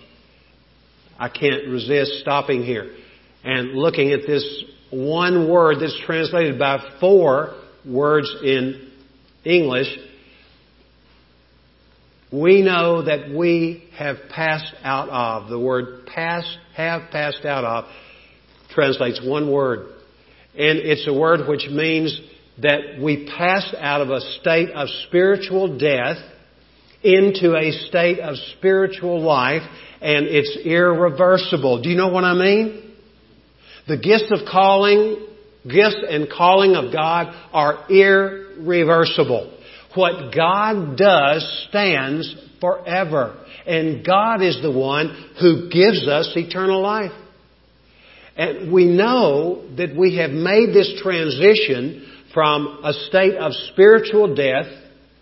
I 1.18 1.30
can't 1.30 1.66
resist 1.68 2.20
stopping 2.20 2.62
here 2.62 2.94
and 3.42 3.72
looking 3.72 4.12
at 4.12 4.26
this 4.26 4.64
one 4.90 5.48
word 5.48 5.78
that's 5.80 5.98
translated 6.04 6.58
by 6.58 6.78
four 7.00 7.54
words 7.86 8.28
in 8.44 8.92
English. 9.44 9.88
We 12.30 12.60
know 12.60 13.02
that 13.02 13.30
we 13.30 13.88
have 13.96 14.16
passed 14.28 14.74
out 14.82 15.08
of. 15.08 15.48
The 15.48 15.58
word 15.58 16.06
pass, 16.06 16.44
have 16.74 17.10
passed 17.10 17.46
out 17.46 17.64
of, 17.64 17.84
translates 18.70 19.22
one 19.24 19.50
word. 19.50 19.94
And 20.54 20.78
it's 20.78 21.06
a 21.08 21.14
word 21.14 21.48
which 21.48 21.68
means 21.70 22.20
that 22.62 23.00
we 23.00 23.28
pass 23.36 23.74
out 23.78 24.00
of 24.00 24.10
a 24.10 24.20
state 24.40 24.70
of 24.70 24.88
spiritual 25.06 25.78
death 25.78 26.16
into 27.02 27.54
a 27.54 27.70
state 27.88 28.18
of 28.18 28.36
spiritual 28.56 29.20
life 29.20 29.62
and 30.00 30.26
it's 30.26 30.58
irreversible. 30.64 31.82
Do 31.82 31.88
you 31.88 31.96
know 31.96 32.08
what 32.08 32.24
I 32.24 32.34
mean? 32.34 32.94
The 33.86 33.96
gifts 33.96 34.30
of 34.30 34.48
calling, 34.50 35.26
gifts 35.64 36.02
and 36.08 36.28
calling 36.30 36.74
of 36.74 36.92
God 36.92 37.32
are 37.52 37.90
irreversible. 37.90 39.52
What 39.94 40.34
God 40.34 40.96
does 40.96 41.66
stands 41.68 42.34
forever. 42.60 43.42
And 43.66 44.04
God 44.04 44.42
is 44.42 44.60
the 44.62 44.72
one 44.72 45.32
who 45.40 45.68
gives 45.70 46.06
us 46.08 46.32
eternal 46.36 46.82
life. 46.82 47.12
And 48.36 48.72
we 48.72 48.84
know 48.84 49.64
that 49.76 49.96
we 49.96 50.16
have 50.18 50.30
made 50.30 50.74
this 50.74 51.00
transition 51.02 52.15
from 52.36 52.80
a 52.84 52.92
state 52.92 53.34
of 53.36 53.52
spiritual 53.72 54.34
death 54.34 54.66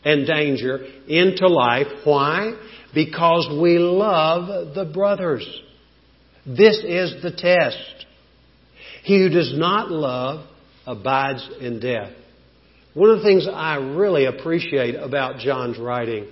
and 0.05 0.27
danger 0.27 0.85
into 1.07 1.47
life. 1.47 1.87
Why? 2.03 2.55
Because 2.93 3.49
we 3.63 3.79
love 3.79 4.75
the 4.75 4.85
brothers. 4.85 5.49
This 6.45 6.83
is 6.85 7.23
the 7.23 7.31
test. 7.31 8.07
He 9.05 9.23
who 9.23 9.29
does 9.29 9.57
not 9.57 9.93
love 9.93 10.45
abides 10.89 11.49
in 11.61 11.79
death. 11.79 12.11
One 12.95 13.11
of 13.11 13.19
the 13.19 13.25
things 13.25 13.47
I 13.47 13.77
really 13.77 14.25
appreciate 14.25 14.97
about 14.97 15.39
John's 15.39 15.79
writing, 15.79 16.27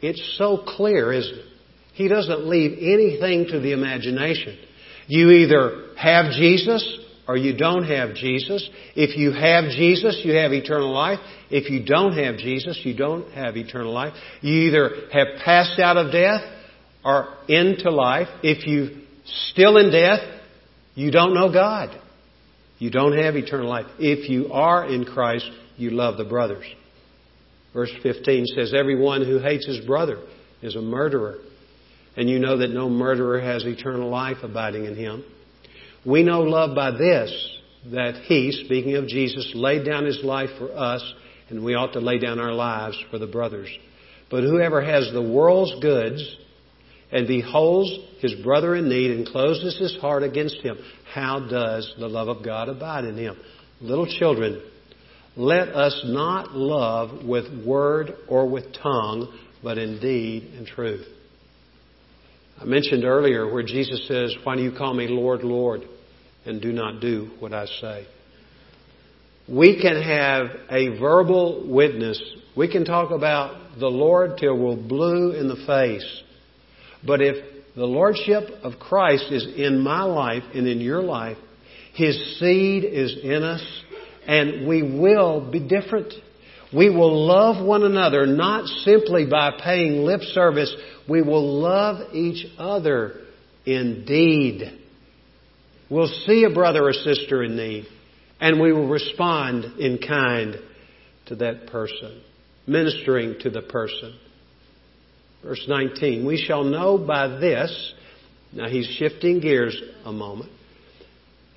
it's 0.00 0.36
so 0.38 0.64
clear, 0.66 1.12
isn't 1.12 1.38
it? 1.38 1.44
He 1.92 2.08
doesn't 2.08 2.46
leave 2.46 2.78
anything 2.80 3.48
to 3.48 3.60
the 3.60 3.72
imagination. 3.72 4.58
You 5.06 5.32
either 5.32 5.88
have 5.98 6.32
Jesus 6.32 6.98
or 7.28 7.36
you 7.36 7.56
don't 7.56 7.84
have 7.84 8.14
Jesus. 8.14 8.68
If 8.94 9.16
you 9.16 9.32
have 9.32 9.64
Jesus, 9.70 10.20
you 10.24 10.34
have 10.34 10.52
eternal 10.52 10.92
life. 10.92 11.18
If 11.50 11.70
you 11.70 11.84
don't 11.84 12.16
have 12.16 12.36
Jesus, 12.38 12.80
you 12.84 12.96
don't 12.96 13.30
have 13.32 13.56
eternal 13.56 13.92
life. 13.92 14.12
You 14.42 14.68
either 14.68 14.90
have 15.12 15.26
passed 15.44 15.80
out 15.80 15.96
of 15.96 16.12
death 16.12 16.42
or 17.04 17.34
into 17.48 17.90
life. 17.90 18.28
If 18.42 18.66
you're 18.66 19.00
still 19.50 19.76
in 19.76 19.90
death, 19.90 20.20
you 20.94 21.10
don't 21.10 21.34
know 21.34 21.52
God. 21.52 22.00
You 22.78 22.90
don't 22.90 23.16
have 23.16 23.36
eternal 23.36 23.68
life. 23.68 23.86
If 23.98 24.28
you 24.28 24.52
are 24.52 24.86
in 24.86 25.04
Christ, 25.04 25.50
you 25.76 25.90
love 25.90 26.18
the 26.18 26.24
brothers. 26.24 26.64
Verse 27.72 27.92
15 28.02 28.46
says, 28.46 28.72
Everyone 28.74 29.24
who 29.24 29.38
hates 29.38 29.66
his 29.66 29.84
brother 29.84 30.18
is 30.62 30.76
a 30.76 30.80
murderer. 30.80 31.38
And 32.16 32.30
you 32.30 32.38
know 32.38 32.58
that 32.58 32.70
no 32.70 32.88
murderer 32.88 33.40
has 33.40 33.64
eternal 33.64 34.08
life 34.08 34.38
abiding 34.42 34.86
in 34.86 34.96
him. 34.96 35.24
We 36.06 36.22
know 36.22 36.42
love 36.42 36.76
by 36.76 36.92
this, 36.92 37.58
that 37.92 38.22
He, 38.26 38.52
speaking 38.64 38.94
of 38.94 39.08
Jesus, 39.08 39.52
laid 39.54 39.84
down 39.84 40.04
His 40.04 40.22
life 40.22 40.50
for 40.58 40.70
us, 40.72 41.02
and 41.48 41.64
we 41.64 41.74
ought 41.74 41.92
to 41.94 42.00
lay 42.00 42.18
down 42.18 42.38
our 42.38 42.52
lives 42.52 42.96
for 43.10 43.18
the 43.18 43.26
brothers. 43.26 43.68
But 44.30 44.42
whoever 44.42 44.82
has 44.82 45.10
the 45.12 45.22
world's 45.22 45.80
goods 45.80 46.36
and 47.12 47.26
beholds 47.26 47.90
his 48.20 48.34
brother 48.42 48.74
in 48.74 48.88
need 48.88 49.12
and 49.12 49.26
closes 49.26 49.78
his 49.78 49.96
heart 50.00 50.22
against 50.22 50.56
him, 50.56 50.78
how 51.12 51.40
does 51.48 51.94
the 51.98 52.08
love 52.08 52.28
of 52.28 52.44
God 52.44 52.68
abide 52.68 53.04
in 53.04 53.16
him? 53.16 53.36
Little 53.80 54.06
children, 54.06 54.60
let 55.36 55.68
us 55.68 56.02
not 56.04 56.52
love 56.52 57.24
with 57.24 57.64
word 57.64 58.12
or 58.28 58.48
with 58.48 58.74
tongue, 58.82 59.38
but 59.62 59.78
in 59.78 60.00
deed 60.00 60.54
and 60.56 60.66
truth. 60.66 61.06
I 62.60 62.64
mentioned 62.64 63.04
earlier 63.04 63.52
where 63.52 63.62
Jesus 63.62 64.08
says, 64.08 64.34
Why 64.42 64.56
do 64.56 64.62
you 64.62 64.72
call 64.72 64.94
me 64.94 65.08
Lord, 65.08 65.42
Lord? 65.42 65.82
And 66.46 66.60
do 66.60 66.72
not 66.72 67.00
do 67.00 67.30
what 67.38 67.52
I 67.52 67.66
say. 67.66 68.06
We 69.48 69.80
can 69.80 70.02
have 70.02 70.46
a 70.70 70.98
verbal 70.98 71.66
witness. 71.68 72.20
We 72.56 72.70
can 72.70 72.84
talk 72.84 73.10
about 73.10 73.78
the 73.78 73.86
Lord 73.86 74.38
till 74.38 74.58
we're 74.58 74.76
blue 74.76 75.32
in 75.32 75.48
the 75.48 75.64
face. 75.66 76.22
But 77.06 77.20
if 77.20 77.36
the 77.76 77.84
Lordship 77.84 78.44
of 78.62 78.80
Christ 78.80 79.30
is 79.30 79.46
in 79.56 79.80
my 79.80 80.02
life 80.02 80.42
and 80.54 80.66
in 80.66 80.80
your 80.80 81.02
life, 81.02 81.36
His 81.94 82.38
seed 82.40 82.84
is 82.84 83.16
in 83.22 83.42
us, 83.42 83.62
and 84.26 84.66
we 84.66 84.82
will 84.82 85.48
be 85.50 85.60
different. 85.60 86.12
We 86.74 86.90
will 86.90 87.26
love 87.26 87.64
one 87.64 87.84
another 87.84 88.26
not 88.26 88.66
simply 88.66 89.26
by 89.26 89.52
paying 89.62 90.04
lip 90.04 90.22
service, 90.22 90.74
we 91.08 91.22
will 91.22 91.60
love 91.60 92.12
each 92.14 92.46
other 92.58 93.20
in 93.64 94.04
deed. 94.04 94.85
We'll 95.88 96.08
see 96.26 96.44
a 96.44 96.52
brother 96.52 96.88
or 96.88 96.92
sister 96.92 97.44
in 97.44 97.56
need, 97.56 97.86
and 98.40 98.60
we 98.60 98.72
will 98.72 98.88
respond 98.88 99.78
in 99.78 99.98
kind 99.98 100.56
to 101.26 101.36
that 101.36 101.68
person, 101.68 102.22
ministering 102.66 103.36
to 103.40 103.50
the 103.50 103.62
person. 103.62 104.18
Verse 105.44 105.64
19, 105.68 106.26
we 106.26 106.38
shall 106.38 106.64
know 106.64 106.98
by 106.98 107.28
this, 107.28 107.94
now 108.52 108.68
he's 108.68 108.86
shifting 108.98 109.40
gears 109.40 109.80
a 110.04 110.12
moment. 110.12 110.50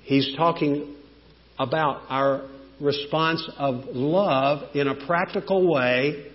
He's 0.02 0.34
talking 0.36 0.94
about 1.58 2.02
our 2.08 2.48
response 2.80 3.48
of 3.58 3.84
love 3.92 4.74
in 4.74 4.86
a 4.86 5.06
practical 5.06 5.72
way 5.72 6.26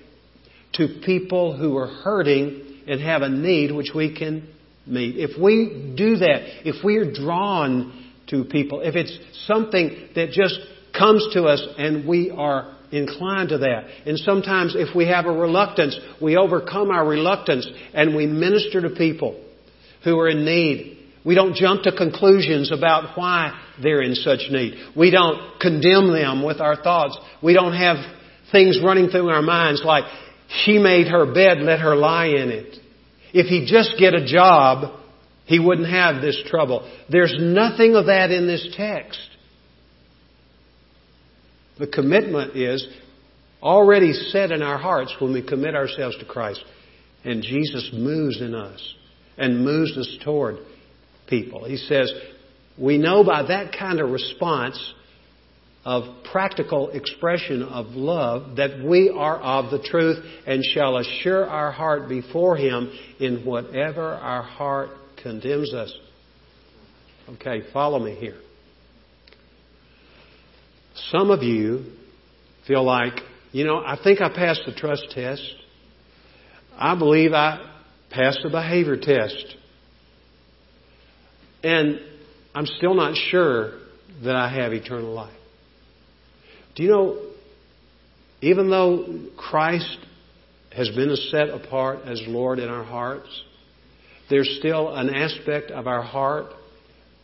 to 0.73 0.99
people 1.05 1.57
who 1.57 1.77
are 1.77 1.87
hurting 1.87 2.83
and 2.87 2.99
have 3.01 3.21
a 3.21 3.29
need 3.29 3.71
which 3.71 3.91
we 3.95 4.15
can 4.15 4.47
meet, 4.85 5.17
if 5.17 5.39
we 5.41 5.93
do 5.95 6.17
that, 6.17 6.67
if 6.67 6.83
we 6.83 6.97
are 6.97 7.11
drawn 7.11 8.11
to 8.27 8.43
people, 8.43 8.81
if 8.81 8.95
it's 8.95 9.17
something 9.45 10.09
that 10.15 10.31
just 10.31 10.59
comes 10.97 11.27
to 11.33 11.43
us 11.43 11.65
and 11.77 12.07
we 12.07 12.31
are 12.31 12.75
inclined 12.91 13.49
to 13.49 13.57
that. 13.59 13.85
And 14.05 14.17
sometimes 14.19 14.75
if 14.75 14.95
we 14.95 15.07
have 15.07 15.25
a 15.25 15.31
reluctance, 15.31 15.99
we 16.21 16.37
overcome 16.37 16.91
our 16.91 17.05
reluctance 17.05 17.67
and 17.93 18.15
we 18.15 18.25
minister 18.25 18.81
to 18.81 18.89
people 18.91 19.41
who 20.03 20.19
are 20.19 20.29
in 20.29 20.45
need. 20.45 20.99
We 21.25 21.35
don't 21.35 21.55
jump 21.55 21.83
to 21.83 21.91
conclusions 21.91 22.71
about 22.71 23.17
why 23.17 23.59
they're 23.81 24.03
in 24.03 24.15
such 24.15 24.41
need. 24.51 24.75
We 24.95 25.09
don't 25.09 25.59
condemn 25.59 26.13
them 26.13 26.43
with 26.43 26.61
our 26.61 26.75
thoughts. 26.75 27.17
We 27.41 27.53
don't 27.53 27.73
have 27.73 27.97
things 28.51 28.79
running 28.83 29.09
through 29.09 29.29
our 29.29 29.41
minds 29.41 29.81
like, 29.83 30.05
she 30.63 30.77
made 30.77 31.07
her 31.07 31.25
bed, 31.33 31.57
let 31.59 31.79
her 31.79 31.95
lie 31.95 32.27
in 32.27 32.49
it. 32.49 32.77
If 33.37 33.47
he'd 33.47 33.67
just 33.67 33.99
get 33.99 34.13
a 34.13 34.25
job, 34.25 34.97
he 35.43 35.59
wouldn't 35.59 35.89
have 35.89 36.21
this 36.21 36.41
trouble. 36.47 36.89
There's 37.09 37.35
nothing 37.37 37.95
of 37.95 38.05
that 38.05 38.31
in 38.31 38.47
this 38.47 38.73
text. 38.77 39.19
The 41.77 41.87
commitment 41.87 42.55
is 42.55 42.87
already 43.61 44.13
set 44.13 44.51
in 44.51 44.61
our 44.61 44.77
hearts 44.77 45.13
when 45.19 45.33
we 45.33 45.45
commit 45.45 45.75
ourselves 45.75 46.17
to 46.19 46.25
Christ. 46.25 46.63
And 47.25 47.43
Jesus 47.43 47.89
moves 47.91 48.39
in 48.39 48.55
us 48.55 48.95
and 49.37 49.65
moves 49.65 49.97
us 49.97 50.17
toward 50.23 50.55
people. 51.27 51.65
He 51.65 51.75
says, 51.75 52.13
we 52.77 52.97
know 52.97 53.25
by 53.25 53.43
that 53.49 53.75
kind 53.77 53.99
of 53.99 54.11
response 54.11 54.79
of 55.85 56.23
practical 56.31 56.89
expression 56.89 57.61
of 57.61 57.85
love 57.91 58.57
that 58.57 58.83
we 58.83 59.09
are 59.15 59.39
of 59.39 59.69
the 59.69 59.79
truth 59.87 60.17
and 60.47 60.63
shall 60.73 60.97
assure 60.97 61.45
our 61.45 61.71
heart 61.71 62.09
before 62.09 62.57
Him 62.57 62.91
in 63.19 63.45
whatever 63.45 64.03
our 64.03 64.41
heart 64.41 64.89
condemns 65.21 65.73
us. 65.75 65.93
Okay, 67.29 67.61
follow 67.71 67.99
me 67.99 68.15
here. 68.15 68.39
Some 71.11 71.29
of 71.29 71.43
you 71.43 71.85
feel 72.67 72.83
like, 72.83 73.13
you 73.51 73.63
know, 73.63 73.77
I 73.77 73.97
think 74.03 74.21
I 74.21 74.29
passed 74.29 74.61
the 74.65 74.73
trust 74.73 75.05
test. 75.11 75.43
I 76.75 76.97
believe 76.97 77.31
I 77.33 77.73
passed 78.09 78.39
the 78.43 78.49
behavior 78.49 78.97
test. 78.97 79.55
And 81.63 81.99
I'm 82.55 82.65
still 82.65 82.95
not 82.95 83.15
sure 83.29 83.79
that 84.23 84.35
I 84.35 84.49
have 84.49 84.73
eternal 84.73 85.13
life. 85.13 85.33
Do 86.75 86.83
you 86.83 86.89
know, 86.89 87.21
even 88.41 88.69
though 88.69 89.29
Christ 89.37 89.97
has 90.75 90.89
been 90.89 91.15
set 91.15 91.49
apart 91.49 91.99
as 92.05 92.21
Lord 92.27 92.59
in 92.59 92.67
our 92.67 92.83
hearts, 92.83 93.29
there's 94.29 94.57
still 94.59 94.93
an 94.93 95.13
aspect 95.13 95.71
of 95.71 95.87
our 95.87 96.01
heart 96.01 96.47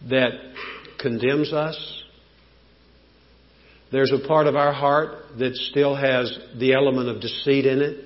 that 0.09 0.31
condemns 0.99 1.51
us. 1.51 2.03
There's 3.91 4.13
a 4.13 4.25
part 4.25 4.47
of 4.47 4.55
our 4.55 4.71
heart 4.71 5.37
that 5.39 5.53
still 5.55 5.95
has 5.95 6.37
the 6.57 6.73
element 6.73 7.09
of 7.09 7.21
deceit 7.21 7.65
in 7.65 7.81
it. 7.81 8.05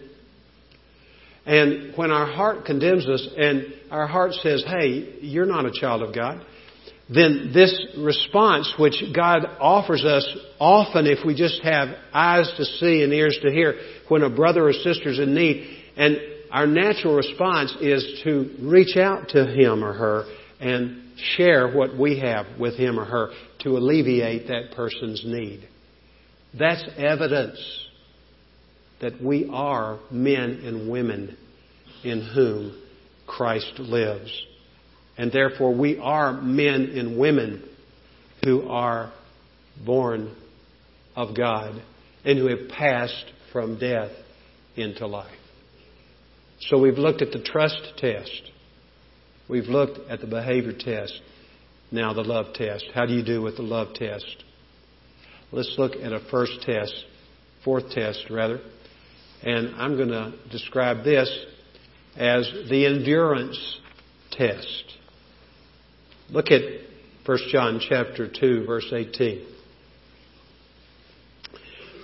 And 1.46 1.96
when 1.96 2.10
our 2.10 2.26
heart 2.26 2.66
condemns 2.66 3.08
us 3.08 3.28
and 3.38 3.68
our 3.92 4.08
heart 4.08 4.34
says, 4.34 4.64
hey, 4.66 5.20
you're 5.22 5.46
not 5.46 5.66
a 5.66 5.72
child 5.72 6.02
of 6.02 6.16
God, 6.16 6.44
then 7.08 7.52
this 7.54 7.86
response 7.98 8.74
which 8.80 9.04
God 9.16 9.46
offers 9.60 10.04
us 10.04 10.28
often 10.60 11.06
if 11.06 11.26
we 11.26 11.36
just 11.36 11.62
have 11.62 11.90
eyes 12.14 12.52
to 12.58 12.66
see 12.66 13.04
and 13.04 13.14
ears 13.14 13.38
to 13.44 13.52
hear 13.52 13.76
when 14.08 14.24
a 14.24 14.30
brother 14.30 14.68
or 14.68 14.74
sister 14.74 15.10
is 15.10 15.20
in 15.20 15.36
need, 15.36 15.84
and 15.96 16.18
our 16.52 16.66
natural 16.66 17.16
response 17.16 17.76
is 17.80 18.22
to 18.24 18.56
reach 18.62 18.98
out 18.98 19.30
to 19.30 19.46
him 19.46 19.84
or 19.84 19.94
her 19.94 20.24
and 20.60 21.04
share 21.36 21.72
what 21.72 21.98
we 21.98 22.20
have 22.20 22.46
with 22.60 22.76
him 22.76 23.00
or 23.00 23.06
her 23.06 23.32
to 23.60 23.78
alleviate 23.78 24.48
that 24.48 24.76
person's 24.76 25.24
need. 25.26 25.68
That's 26.58 26.84
evidence 26.98 27.60
that 29.02 29.22
we 29.22 29.50
are 29.52 30.00
men 30.10 30.62
and 30.64 30.90
women 30.90 31.38
in 32.04 32.22
whom 32.34 32.82
Christ 33.28 33.74
lives. 33.78 34.32
And 35.18 35.32
therefore, 35.32 35.74
we 35.74 35.98
are 35.98 36.34
men 36.34 36.94
and 36.96 37.18
women 37.18 37.64
who 38.44 38.68
are 38.68 39.14
born 39.86 40.36
of 41.16 41.36
God 41.36 41.82
and 42.24 42.38
who 42.38 42.48
have 42.48 42.70
passed 42.70 43.26
from 43.52 43.80
death 43.80 44.12
into 44.76 45.08
life. 45.08 45.32
So 46.60 46.80
we've 46.80 46.98
looked 46.98 47.22
at 47.22 47.32
the 47.32 47.42
trust 47.42 47.94
test. 47.98 48.52
We've 49.48 49.66
looked 49.66 50.00
at 50.10 50.22
the 50.22 50.28
behavior 50.28 50.74
test. 50.78 51.22
Now 51.92 52.14
the 52.14 52.24
love 52.24 52.54
test. 52.54 52.86
How 52.94 53.06
do 53.06 53.14
you 53.14 53.24
do 53.24 53.42
with 53.42 53.58
the 53.58 53.64
love 53.64 53.94
test? 53.94 54.44
Let's 55.52 55.76
look 55.78 55.94
at 55.96 56.12
a 56.12 56.20
first 56.32 56.62
test, 56.64 56.94
fourth 57.64 57.92
test 57.92 58.26
rather. 58.30 58.60
And 59.44 59.76
I'm 59.76 59.96
going 59.96 60.10
to 60.10 60.34
describe 60.52 61.04
this 61.04 61.30
as 62.18 62.52
the 62.70 62.86
endurance 62.86 63.80
test. 64.32 64.95
Look 66.30 66.48
at 66.52 66.62
1 67.26 67.38
John 67.52 67.80
chapter 67.88 68.28
2 68.28 68.66
verse 68.66 68.92
18. 68.92 69.46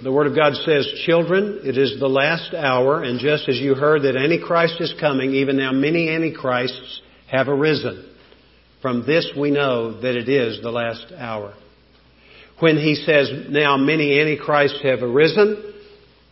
The 0.03 0.11
Word 0.11 0.27
of 0.27 0.35
God 0.35 0.55
says, 0.55 0.91
Children, 1.05 1.61
it 1.63 1.77
is 1.77 1.99
the 1.99 2.07
last 2.07 2.55
hour, 2.55 3.03
and 3.03 3.19
just 3.19 3.47
as 3.47 3.59
you 3.59 3.75
heard 3.75 4.01
that 4.01 4.15
Antichrist 4.15 4.81
is 4.81 4.95
coming, 4.99 5.35
even 5.35 5.57
now 5.57 5.71
many 5.71 6.09
Antichrists 6.09 7.01
have 7.27 7.47
arisen. 7.47 8.09
From 8.81 9.05
this 9.05 9.31
we 9.37 9.51
know 9.51 10.01
that 10.01 10.15
it 10.15 10.27
is 10.27 10.61
the 10.63 10.71
last 10.71 11.05
hour. 11.15 11.53
When 12.59 12.77
he 12.77 12.95
says, 12.95 13.31
now 13.49 13.77
many 13.77 14.19
Antichrists 14.19 14.81
have 14.81 15.03
arisen, 15.03 15.73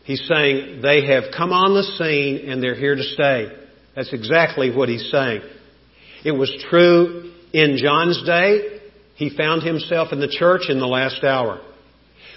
he's 0.04 0.28
saying 0.28 0.82
they 0.82 1.06
have 1.06 1.25
come 1.36 1.54
on 1.54 1.75
the 1.75 1.84
scene 1.84 2.49
and 2.49 2.62
they're 2.62 2.75
here 2.75 2.95
to 2.95 3.04
stay. 3.04 3.52
That's 3.95 4.13
exactly 4.13 4.75
what 4.75 4.89
he's 4.89 5.12
saying. 5.12 5.41
It 6.25 6.32
was 6.32 6.52
true 6.69 7.34
in 7.54 7.78
John's 7.78 8.24
day. 8.26 8.80
He 9.16 9.36
found 9.36 9.64
himself 9.64 10.14
in 10.14 10.20
the 10.20 10.28
church 10.28 10.64
in 10.70 10.80
the 10.80 10.88
last 10.88 11.24
hour. 11.24 11.62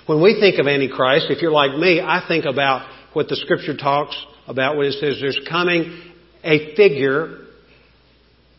When 0.07 0.20
we 0.20 0.38
think 0.40 0.59
of 0.59 0.66
Antichrist, 0.66 1.27
if 1.31 1.40
you're 1.40 1.53
like 1.53 1.79
me, 1.79 2.01
I 2.01 2.25
think 2.27 2.44
about 2.44 2.88
what 3.12 3.29
the 3.29 3.37
scripture 3.37 3.77
talks 3.77 4.16
about 4.48 4.77
when 4.77 4.87
it 4.87 4.94
says 4.94 5.18
there's 5.20 5.40
coming 5.48 6.12
a 6.42 6.75
figure 6.75 7.38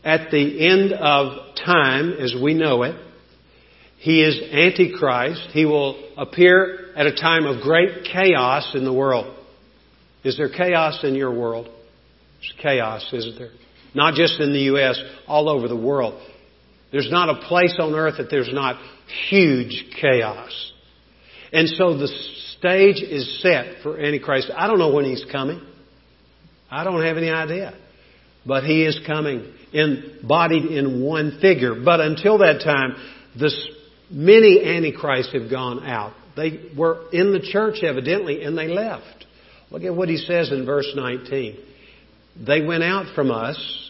at 0.02 0.30
the 0.30 0.66
end 0.68 0.92
of 0.92 1.54
time 1.56 2.12
as 2.12 2.34
we 2.40 2.54
know 2.54 2.82
it. 2.82 2.96
He 3.98 4.22
is 4.22 4.38
Antichrist. 4.52 5.48
He 5.52 5.64
will 5.64 6.12
appear 6.16 6.92
at 6.96 7.06
a 7.06 7.14
time 7.14 7.46
of 7.46 7.62
great 7.62 8.04
chaos 8.10 8.74
in 8.74 8.84
the 8.84 8.92
world. 8.92 9.34
Is 10.24 10.36
there 10.36 10.48
chaos 10.48 11.04
in 11.04 11.14
your 11.14 11.32
world? 11.32 11.66
There's 11.66 12.54
chaos, 12.62 13.08
isn't 13.12 13.38
there? 13.38 13.52
Not 13.94 14.14
just 14.14 14.40
in 14.40 14.52
the 14.52 14.60
U.S., 14.60 14.98
all 15.26 15.48
over 15.48 15.68
the 15.68 15.76
world. 15.76 16.20
There's 16.94 17.10
not 17.10 17.28
a 17.28 17.48
place 17.48 17.74
on 17.80 17.92
earth 17.92 18.18
that 18.18 18.30
there's 18.30 18.52
not 18.52 18.80
huge 19.28 19.86
chaos. 20.00 20.72
And 21.52 21.68
so 21.68 21.98
the 21.98 22.06
stage 22.56 23.02
is 23.02 23.42
set 23.42 23.82
for 23.82 23.98
Antichrist. 23.98 24.52
I 24.56 24.68
don't 24.68 24.78
know 24.78 24.92
when 24.92 25.04
he's 25.04 25.24
coming. 25.32 25.60
I 26.70 26.84
don't 26.84 27.04
have 27.04 27.16
any 27.16 27.30
idea. 27.30 27.76
But 28.46 28.62
he 28.62 28.84
is 28.84 29.00
coming 29.08 29.52
embodied 29.72 30.66
in 30.66 31.02
one 31.02 31.40
figure. 31.40 31.74
But 31.74 31.98
until 31.98 32.38
that 32.38 32.60
time, 32.62 32.94
the 33.36 33.50
many 34.08 34.64
Antichrists 34.64 35.32
have 35.32 35.50
gone 35.50 35.84
out. 35.84 36.12
They 36.36 36.70
were 36.78 37.10
in 37.12 37.32
the 37.32 37.40
church 37.40 37.82
evidently 37.82 38.44
and 38.44 38.56
they 38.56 38.68
left. 38.68 39.26
Look 39.72 39.82
at 39.82 39.96
what 39.96 40.08
he 40.08 40.16
says 40.16 40.52
in 40.52 40.64
verse 40.64 40.92
19. 40.94 41.58
They 42.46 42.64
went 42.64 42.84
out 42.84 43.16
from 43.16 43.32
us, 43.32 43.83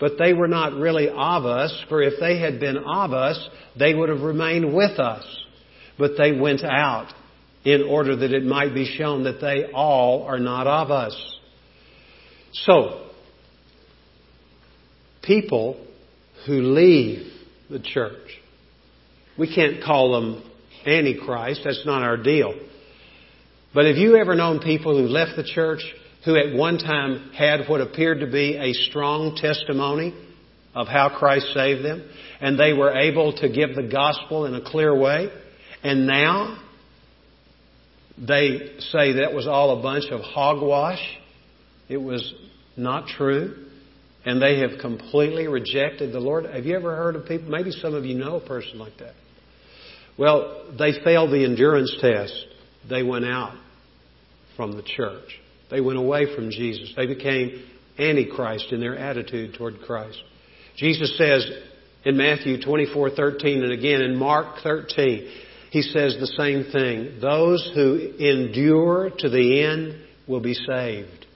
but 0.00 0.12
they 0.18 0.32
were 0.32 0.48
not 0.48 0.74
really 0.74 1.08
of 1.08 1.44
us, 1.44 1.84
for 1.88 2.02
if 2.02 2.14
they 2.20 2.38
had 2.38 2.60
been 2.60 2.76
of 2.76 3.12
us, 3.12 3.48
they 3.76 3.94
would 3.94 4.08
have 4.08 4.20
remained 4.20 4.72
with 4.74 4.98
us. 4.98 5.24
But 5.98 6.12
they 6.16 6.32
went 6.32 6.62
out 6.62 7.12
in 7.64 7.82
order 7.82 8.14
that 8.16 8.32
it 8.32 8.44
might 8.44 8.72
be 8.74 8.84
shown 8.96 9.24
that 9.24 9.40
they 9.40 9.72
all 9.72 10.22
are 10.22 10.38
not 10.38 10.66
of 10.66 10.90
us. 10.90 11.38
So, 12.52 13.08
people 15.22 15.84
who 16.46 16.62
leave 16.62 17.26
the 17.68 17.80
church, 17.80 18.40
we 19.36 19.52
can't 19.52 19.82
call 19.82 20.20
them 20.20 20.44
Antichrist, 20.86 21.62
that's 21.64 21.84
not 21.84 22.02
our 22.02 22.16
deal. 22.16 22.54
But 23.74 23.86
have 23.86 23.96
you 23.96 24.16
ever 24.16 24.34
known 24.34 24.60
people 24.60 24.96
who 24.96 25.08
left 25.08 25.36
the 25.36 25.44
church 25.44 25.82
who 26.24 26.36
at 26.36 26.54
one 26.54 26.78
time 26.78 27.30
had 27.36 27.68
what 27.68 27.80
appeared 27.80 28.20
to 28.20 28.26
be 28.26 28.56
a 28.56 28.72
strong 28.72 29.36
testimony 29.36 30.14
of 30.74 30.86
how 30.86 31.16
Christ 31.18 31.52
saved 31.54 31.84
them, 31.84 32.08
and 32.40 32.58
they 32.58 32.72
were 32.72 32.92
able 32.92 33.32
to 33.38 33.48
give 33.48 33.74
the 33.74 33.88
gospel 33.90 34.46
in 34.46 34.54
a 34.54 34.60
clear 34.60 34.96
way, 34.96 35.28
and 35.82 36.06
now 36.06 36.58
they 38.16 38.76
say 38.78 39.14
that 39.14 39.32
was 39.32 39.46
all 39.46 39.78
a 39.78 39.82
bunch 39.82 40.10
of 40.10 40.20
hogwash. 40.20 41.02
It 41.88 41.98
was 41.98 42.34
not 42.76 43.06
true. 43.08 43.66
And 44.24 44.42
they 44.42 44.58
have 44.58 44.80
completely 44.80 45.46
rejected 45.46 46.12
the 46.12 46.20
Lord. 46.20 46.44
Have 46.44 46.66
you 46.66 46.76
ever 46.76 46.94
heard 46.94 47.16
of 47.16 47.26
people? 47.26 47.48
Maybe 47.48 47.70
some 47.70 47.94
of 47.94 48.04
you 48.04 48.14
know 48.14 48.36
a 48.36 48.46
person 48.46 48.78
like 48.78 48.98
that. 48.98 49.14
Well, 50.18 50.72
they 50.76 50.92
failed 51.04 51.30
the 51.30 51.44
endurance 51.44 51.96
test. 52.00 52.34
They 52.90 53.02
went 53.02 53.24
out 53.24 53.56
from 54.56 54.72
the 54.72 54.82
church. 54.82 55.40
They 55.70 55.80
went 55.80 55.98
away 55.98 56.34
from 56.34 56.50
Jesus. 56.50 56.92
They 56.96 57.06
became 57.06 57.64
antichrist 57.98 58.72
in 58.72 58.80
their 58.80 58.96
attitude 58.96 59.54
toward 59.54 59.80
Christ. 59.80 60.22
Jesus 60.76 61.16
says 61.18 61.50
in 62.04 62.16
Matthew 62.16 62.58
24:13 62.58 63.62
and 63.62 63.72
again 63.72 64.00
in 64.00 64.16
Mark 64.16 64.58
13, 64.62 65.28
he 65.70 65.82
says 65.82 66.16
the 66.18 66.26
same 66.26 66.64
thing. 66.64 67.20
Those 67.20 67.70
who 67.74 67.96
endure 68.18 69.10
to 69.18 69.28
the 69.28 69.62
end 69.62 69.96
will 70.26 70.40
be 70.40 70.54
saved. 70.54 71.26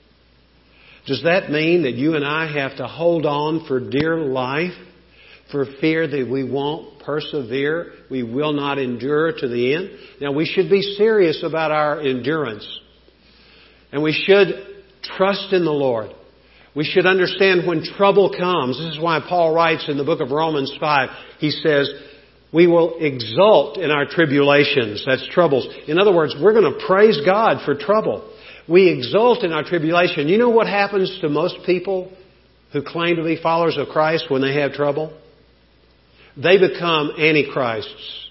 Does 1.07 1.23
that 1.25 1.51
mean 1.51 1.83
that 1.83 1.95
you 1.95 2.15
and 2.15 2.25
I 2.25 2.47
have 2.47 2.77
to 2.77 2.87
hold 2.87 3.27
on 3.27 3.67
for 3.67 3.81
dear 3.81 4.19
life 4.19 4.73
for 5.53 5.67
fear 5.81 6.09
that 6.09 6.29
we 6.29 6.51
won't 6.51 7.01
persevere, 7.01 7.93
we 8.11 8.23
will 8.23 8.55
not 8.55 8.79
endure 8.79 9.33
to 9.33 9.49
the 9.49 9.75
end. 9.75 9.91
Now 10.21 10.33
we 10.33 10.47
should 10.47 10.71
be 10.71 10.81
serious 10.81 11.43
about 11.45 11.71
our 11.71 12.01
endurance. 12.01 12.67
And 13.93 14.03
we 14.03 14.13
should 14.13 14.49
trust 15.03 15.53
in 15.53 15.65
the 15.65 15.71
Lord. 15.71 16.11
We 16.75 16.85
should 16.85 17.05
understand 17.05 17.67
when 17.67 17.85
trouble 17.85 18.31
comes. 18.31 18.79
This 18.79 18.95
is 18.95 19.01
why 19.01 19.21
Paul 19.27 19.55
writes 19.55 19.89
in 19.89 19.99
the 19.99 20.05
book 20.05 20.21
of 20.21 20.31
Romans 20.31 20.75
5, 20.81 21.09
he 21.39 21.51
says, 21.51 21.91
we 22.53 22.67
will 22.67 22.99
exult 22.99 23.79
in 23.79 23.91
our 23.91 24.07
tribulations. 24.07 25.05
That's 25.07 25.27
troubles. 25.29 25.69
In 25.87 25.99
other 25.99 26.15
words, 26.15 26.35
we're 26.41 26.53
going 26.53 26.73
to 26.73 26.87
praise 26.87 27.21
God 27.25 27.65
for 27.65 27.75
trouble. 27.75 28.31
We 28.69 28.91
exult 28.91 29.45
in 29.45 29.53
our 29.53 29.65
tribulation. 29.65 30.29
You 30.29 30.39
know 30.39 30.51
what 30.51 30.67
happens 30.67 31.19
to 31.21 31.29
most 31.29 31.57
people 31.67 32.13
who 32.73 32.83
claim 32.83 33.17
to 33.17 33.25
be 33.25 33.41
followers 33.43 33.77
of 33.77 33.89
Christ 33.89 34.27
when 34.31 34.41
they 34.41 34.55
have 34.61 34.73
trouble? 34.73 35.19
They 36.37 36.59
become 36.59 37.13
antichrists. 37.19 38.29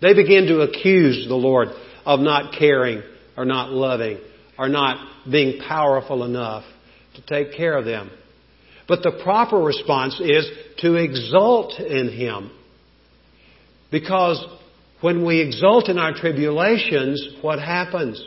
They 0.00 0.14
begin 0.14 0.46
to 0.46 0.60
accuse 0.60 1.26
the 1.26 1.34
Lord 1.34 1.68
of 2.04 2.20
not 2.20 2.54
caring 2.58 3.02
or 3.36 3.44
not 3.44 3.70
loving 3.70 4.18
or 4.58 4.68
not 4.68 4.98
being 5.30 5.60
powerful 5.60 6.24
enough 6.24 6.64
to 7.14 7.22
take 7.22 7.56
care 7.56 7.76
of 7.76 7.84
them. 7.84 8.10
But 8.88 9.02
the 9.02 9.20
proper 9.22 9.58
response 9.58 10.20
is 10.20 10.48
to 10.78 10.94
exult 10.94 11.80
in 11.80 12.08
Him. 12.08 12.50
Because 13.90 14.44
when 15.00 15.24
we 15.24 15.40
exult 15.40 15.88
in 15.88 15.98
our 15.98 16.14
tribulations, 16.14 17.36
what 17.42 17.58
happens? 17.58 18.24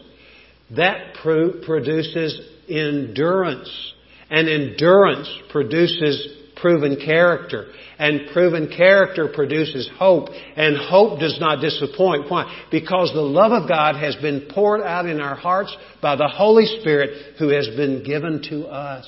That 0.76 1.16
produces 1.16 2.42
endurance. 2.68 3.94
And 4.30 4.48
endurance 4.48 5.30
produces 5.52 6.39
proven 6.62 6.98
character. 6.98 7.72
And 7.98 8.30
proven 8.32 8.70
character 8.76 9.28
produces 9.34 9.90
hope. 9.98 10.30
And 10.56 10.78
hope 10.78 11.20
does 11.20 11.38
not 11.40 11.62
disappoint. 11.62 12.30
Why? 12.30 12.66
Because 12.72 13.12
the 13.14 13.22
love 13.22 13.52
of 13.52 13.68
God 13.68 13.96
has 13.96 14.16
been 14.16 14.48
poured 14.54 14.82
out 14.82 15.06
in 15.06 15.20
our 15.20 15.36
hearts 15.36 15.76
by 16.02 16.16
the 16.16 16.28
Holy 16.28 16.66
Spirit 16.80 17.38
who 17.38 17.50
has 17.50 17.68
been 17.68 18.04
given 18.04 18.42
to 18.50 18.68
us. 18.68 19.08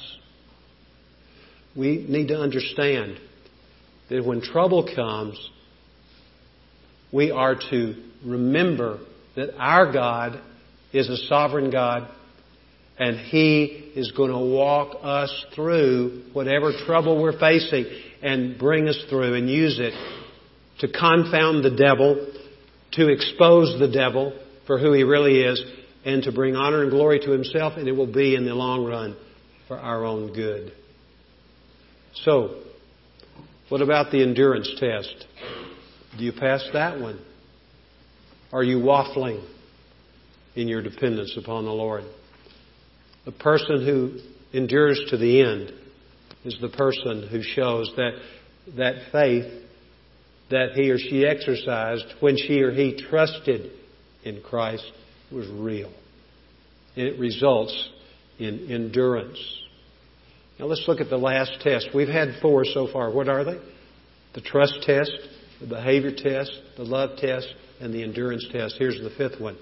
We 1.76 2.06
need 2.08 2.28
to 2.30 2.40
understand 2.40 3.18
that 4.10 4.26
when 4.26 4.42
trouble 4.42 4.90
comes, 4.94 5.50
we 7.14 7.32
are 7.32 7.56
to 7.56 7.96
remember 8.26 9.00
that 9.36 9.56
our 9.58 9.92
God 9.92 10.42
is 10.94 11.10
a 11.10 11.18
sovereign 11.28 11.72
God 11.72 12.10
and 12.98 13.18
He 13.18 13.92
is 13.96 14.12
going 14.12 14.32
to 14.32 14.38
walk 14.38 14.98
us 15.02 15.46
through 15.56 16.24
whatever 16.34 16.72
trouble 16.86 17.22
we're 17.22 17.40
facing 17.40 17.86
and 18.22 18.58
bring 18.58 18.88
us 18.88 19.04
through 19.10 19.34
and 19.36 19.50
use 19.50 19.80
it 19.80 19.94
to 20.80 20.88
confound 20.88 21.64
the 21.64 21.76
devil, 21.76 22.28
to 22.94 23.08
expose 23.08 23.80
the 23.80 23.88
devil 23.88 24.38
for 24.68 24.80
who 24.80 24.94
he 24.94 25.04
really 25.04 25.42
is, 25.42 25.64
and 26.06 26.24
to 26.24 26.32
bring 26.32 26.56
honor 26.56 26.82
and 26.82 26.92
glory 26.92 27.20
to 27.20 27.32
himself, 27.32 27.74
and 27.78 27.88
it 27.88 27.92
will 27.92 28.12
be 28.12 28.36
in 28.36 28.46
the 28.46 28.54
long 28.54 28.86
run 28.86 29.16
for 29.68 29.78
our 29.78 30.04
own 30.04 30.34
good. 30.34 30.74
So, 32.24 32.62
what 33.70 33.82
about 33.82 34.12
the 34.12 34.22
endurance 34.22 34.70
test? 34.80 35.26
Do 36.18 36.24
you 36.24 36.34
pass 36.34 36.68
that 36.74 37.00
one? 37.00 37.20
Are 38.52 38.64
you 38.64 38.80
waffling 38.80 39.48
in 40.56 40.68
your 40.68 40.82
dependence 40.82 41.38
upon 41.38 41.66
the 41.66 41.72
Lord? 41.72 42.04
The 43.26 43.32
person 43.32 43.86
who 43.86 44.20
endures 44.58 45.02
to 45.10 45.18
the 45.18 45.42
end 45.42 45.74
is 46.44 46.58
the 46.60 46.70
person 46.70 47.28
who 47.30 47.42
shows 47.44 47.92
that 47.96 48.12
that 48.78 49.12
faith 49.12 49.62
that 50.50 50.72
he 50.74 50.90
or 50.90 50.98
she 50.98 51.26
exercised 51.26 52.06
when 52.20 52.38
she 52.38 52.62
or 52.62 52.72
he 52.72 53.02
trusted 53.10 53.72
in 54.24 54.42
Christ 54.42 54.86
was 55.32 55.48
real. 55.48 55.92
And 56.96 57.08
it 57.08 57.20
results 57.20 57.90
in 58.38 58.70
endurance. 58.70 59.40
Now 60.60 60.66
let's 60.66 60.84
look 60.88 61.00
at 61.00 61.10
the 61.10 61.18
last 61.18 61.62
test. 61.62 61.90
We've 61.96 62.08
had 62.08 62.40
four 62.42 62.66
so 62.66 62.88
far. 62.92 63.12
What 63.12 63.30
are 63.30 63.44
they? 63.44 63.60
The 64.34 64.42
trust 64.42 64.84
test, 64.84 65.12
the 65.60 65.68
behavior 65.68 66.12
test, 66.12 66.52
the 66.78 66.84
love 66.84 67.18
test, 67.18 67.48
and 67.80 67.94
the 67.94 68.04
endurance 68.04 68.46
test. 68.52 68.76
Here's 68.78 69.00
the 69.02 69.12
fifth 69.18 69.40
one. 69.40 69.58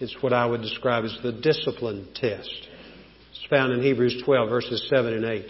It's 0.00 0.16
what 0.20 0.32
I 0.32 0.46
would 0.46 0.62
describe 0.62 1.04
as 1.04 1.18
the 1.22 1.32
discipline 1.32 2.08
test. 2.14 2.68
It's 3.38 3.48
found 3.48 3.72
in 3.72 3.82
Hebrews 3.82 4.22
12, 4.24 4.48
verses 4.48 4.86
7 4.90 5.14
and 5.14 5.24
8. 5.24 5.46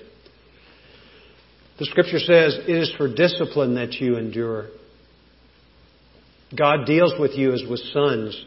The 1.78 1.84
scripture 1.86 2.18
says, 2.18 2.58
it 2.66 2.76
is 2.76 2.92
for 2.98 3.12
discipline 3.12 3.76
that 3.76 3.92
you 3.94 4.16
endure. 4.16 4.66
God 6.56 6.86
deals 6.86 7.14
with 7.18 7.32
you 7.32 7.52
as 7.52 7.62
with 7.68 7.80
sons. 7.92 8.44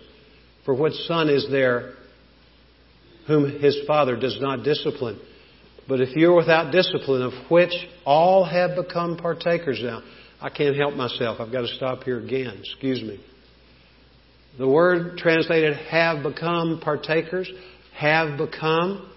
For 0.66 0.76
what 0.76 0.92
son 0.94 1.30
is 1.30 1.48
there 1.50 1.94
whom 3.28 3.60
his 3.60 3.80
father 3.88 4.16
does 4.16 4.38
not 4.42 4.64
discipline? 4.64 5.20
But 5.88 6.02
if 6.02 6.16
you're 6.16 6.36
without 6.36 6.72
discipline, 6.72 7.22
of 7.22 7.34
which 7.50 7.74
all 8.06 8.44
have 8.44 8.76
become 8.76 9.18
partakers 9.18 9.80
now, 9.82 10.04
I 10.40 10.50
can't 10.50 10.76
help 10.76 10.96
myself. 10.96 11.40
I've 11.40 11.52
got 11.52 11.62
to 11.62 11.76
stop 11.76 12.04
here 12.04 12.20
again. 12.20 12.58
Excuse 12.60 13.02
me. 13.02 13.24
The 14.58 14.68
word 14.68 15.18
translated 15.18 15.78
have 15.88 16.24
become 16.24 16.80
partakers, 16.84 17.50
have 17.96 18.38
become 18.38 19.11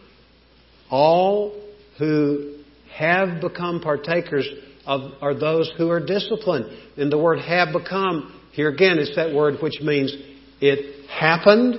all 0.90 1.60
who 1.98 2.58
have 2.94 3.40
become 3.40 3.80
partakers 3.80 4.48
of 4.86 5.12
are 5.20 5.34
those 5.34 5.72
who 5.76 5.90
are 5.90 6.04
disciplined. 6.04 6.66
And 6.96 7.10
the 7.10 7.18
word 7.18 7.40
have 7.40 7.72
become, 7.72 8.40
here 8.52 8.68
again, 8.68 8.98
it's 8.98 9.16
that 9.16 9.34
word 9.34 9.56
which 9.62 9.80
means 9.80 10.14
it 10.60 11.08
happened 11.08 11.74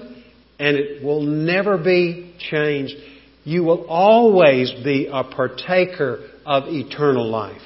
and 0.60 0.78
it 0.78 1.03
will 1.03 1.22
never 1.22 1.78
be 1.78 2.34
changed. 2.39 2.93
You 3.43 3.64
will 3.64 3.86
always 3.88 4.72
be 4.84 5.08
a 5.12 5.24
partaker 5.24 6.30
of 6.45 6.64
eternal 6.68 7.30
life. 7.30 7.62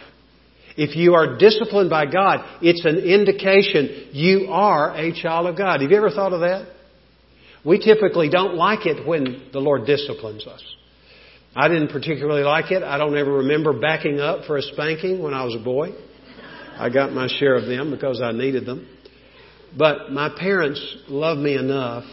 If 0.76 0.96
you 0.96 1.16
are 1.16 1.38
disciplined 1.38 1.90
by 1.90 2.06
God, 2.06 2.40
it's 2.62 2.86
an 2.86 2.98
indication 3.00 4.10
you 4.14 4.48
are 4.50 4.96
a 4.96 5.12
child 5.14 5.48
of 5.48 5.58
God. 5.58 5.82
Have 5.82 5.92
you 5.92 5.98
ever 5.98 6.10
thought 6.10 6.34
of 6.34 6.42
that? 6.42 6.74
We 7.66 7.80
typically 7.80 8.30
don't 8.30 8.56
like 8.56 8.86
it 8.86 9.06
when 9.06 9.50
the 9.52 9.60
Lord 9.60 9.86
disciplines 9.86 10.48
us. 10.48 10.64
I 11.56 11.68
didn't 11.68 11.90
particularly 11.90 12.44
like 12.44 12.72
it. 12.72 12.84
I 12.84 12.98
don't 12.98 13.18
ever 13.18 13.38
remember 13.38 13.80
backing 13.80 14.20
up 14.20 14.46
for 14.46 14.58
a 14.58 14.62
spanking 14.62 15.22
when 15.22 15.34
I 15.34 15.44
was 15.44 15.56
a 15.56 15.64
boy. 15.64 15.90
I 16.78 16.90
got 16.90 17.12
my 17.12 17.28
share 17.28 17.56
of 17.56 17.66
them 17.68 17.92
because 17.92 18.22
I 18.22 18.32
needed 18.32 18.66
them. 18.66 18.88
But 19.78 20.12
my 20.12 20.30
parents 20.30 20.98
loved 21.08 21.42
me 21.42 21.56
enough 21.56 22.04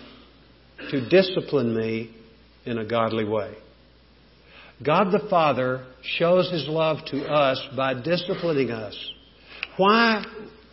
to 0.90 1.08
discipline 1.08 1.74
me 1.74 2.14
in 2.64 2.78
a 2.78 2.84
godly 2.84 3.24
way. 3.24 3.54
God 4.84 5.10
the 5.10 5.26
Father 5.30 5.86
shows 6.02 6.50
His 6.50 6.66
love 6.68 6.98
to 7.06 7.24
us 7.24 7.60
by 7.76 7.94
disciplining 7.94 8.70
us. 8.70 8.94
Why 9.76 10.24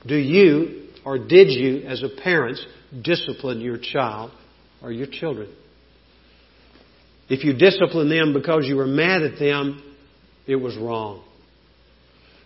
do 0.06 0.16
you, 0.16 0.88
or 1.06 1.18
did 1.18 1.50
you, 1.50 1.86
as 1.88 2.04
a 2.04 2.10
parent, 2.22 2.60
discipline 3.02 3.62
your 3.62 3.78
child 3.78 4.32
or 4.82 4.92
your 4.92 5.08
children? 5.08 5.50
If 7.30 7.44
you 7.44 7.54
discipline 7.54 8.10
them 8.10 8.34
because 8.34 8.66
you 8.68 8.76
were 8.76 8.88
mad 8.88 9.22
at 9.24 9.40
them, 9.40 9.82
it 10.46 10.58
was 10.58 10.76
wrong. 10.78 11.24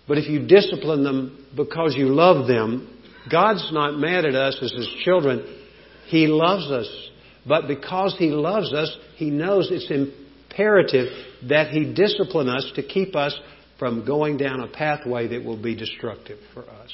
But 0.08 0.18
if 0.18 0.30
you 0.30 0.48
discipline 0.48 1.04
them 1.04 1.46
because 1.56 1.96
you 1.96 2.08
love 2.08 2.48
them, 2.48 2.94
God's 3.30 3.70
not 3.74 3.98
mad 3.98 4.26
at 4.26 4.36
us 4.36 4.58
as 4.62 4.72
His 4.72 4.90
children. 5.04 5.44
He 6.08 6.28
loves 6.28 6.72
us. 6.72 6.88
But 7.46 7.68
because 7.68 8.16
He 8.18 8.30
loves 8.30 8.74
us, 8.74 8.96
He 9.16 9.30
knows 9.30 9.70
it's 9.72 9.92
imperative 9.92 11.08
that 11.50 11.72
He 11.72 11.94
discipline 11.94 12.48
us 12.48 12.72
to 12.76 12.84
keep 12.84 13.16
us 13.16 13.38
from 13.80 14.06
going 14.06 14.38
down 14.38 14.62
a 14.62 14.68
pathway 14.68 15.28
that 15.28 15.44
will 15.44 15.62
be 15.62 15.76
destructive 15.76 16.40
for 16.54 16.64
us. 16.64 16.92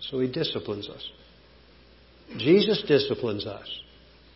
So 0.00 0.20
He 0.20 0.28
disciplines 0.28 0.88
us. 0.88 1.06
Jesus 2.38 2.82
disciplines 2.86 3.46
us. 3.46 3.68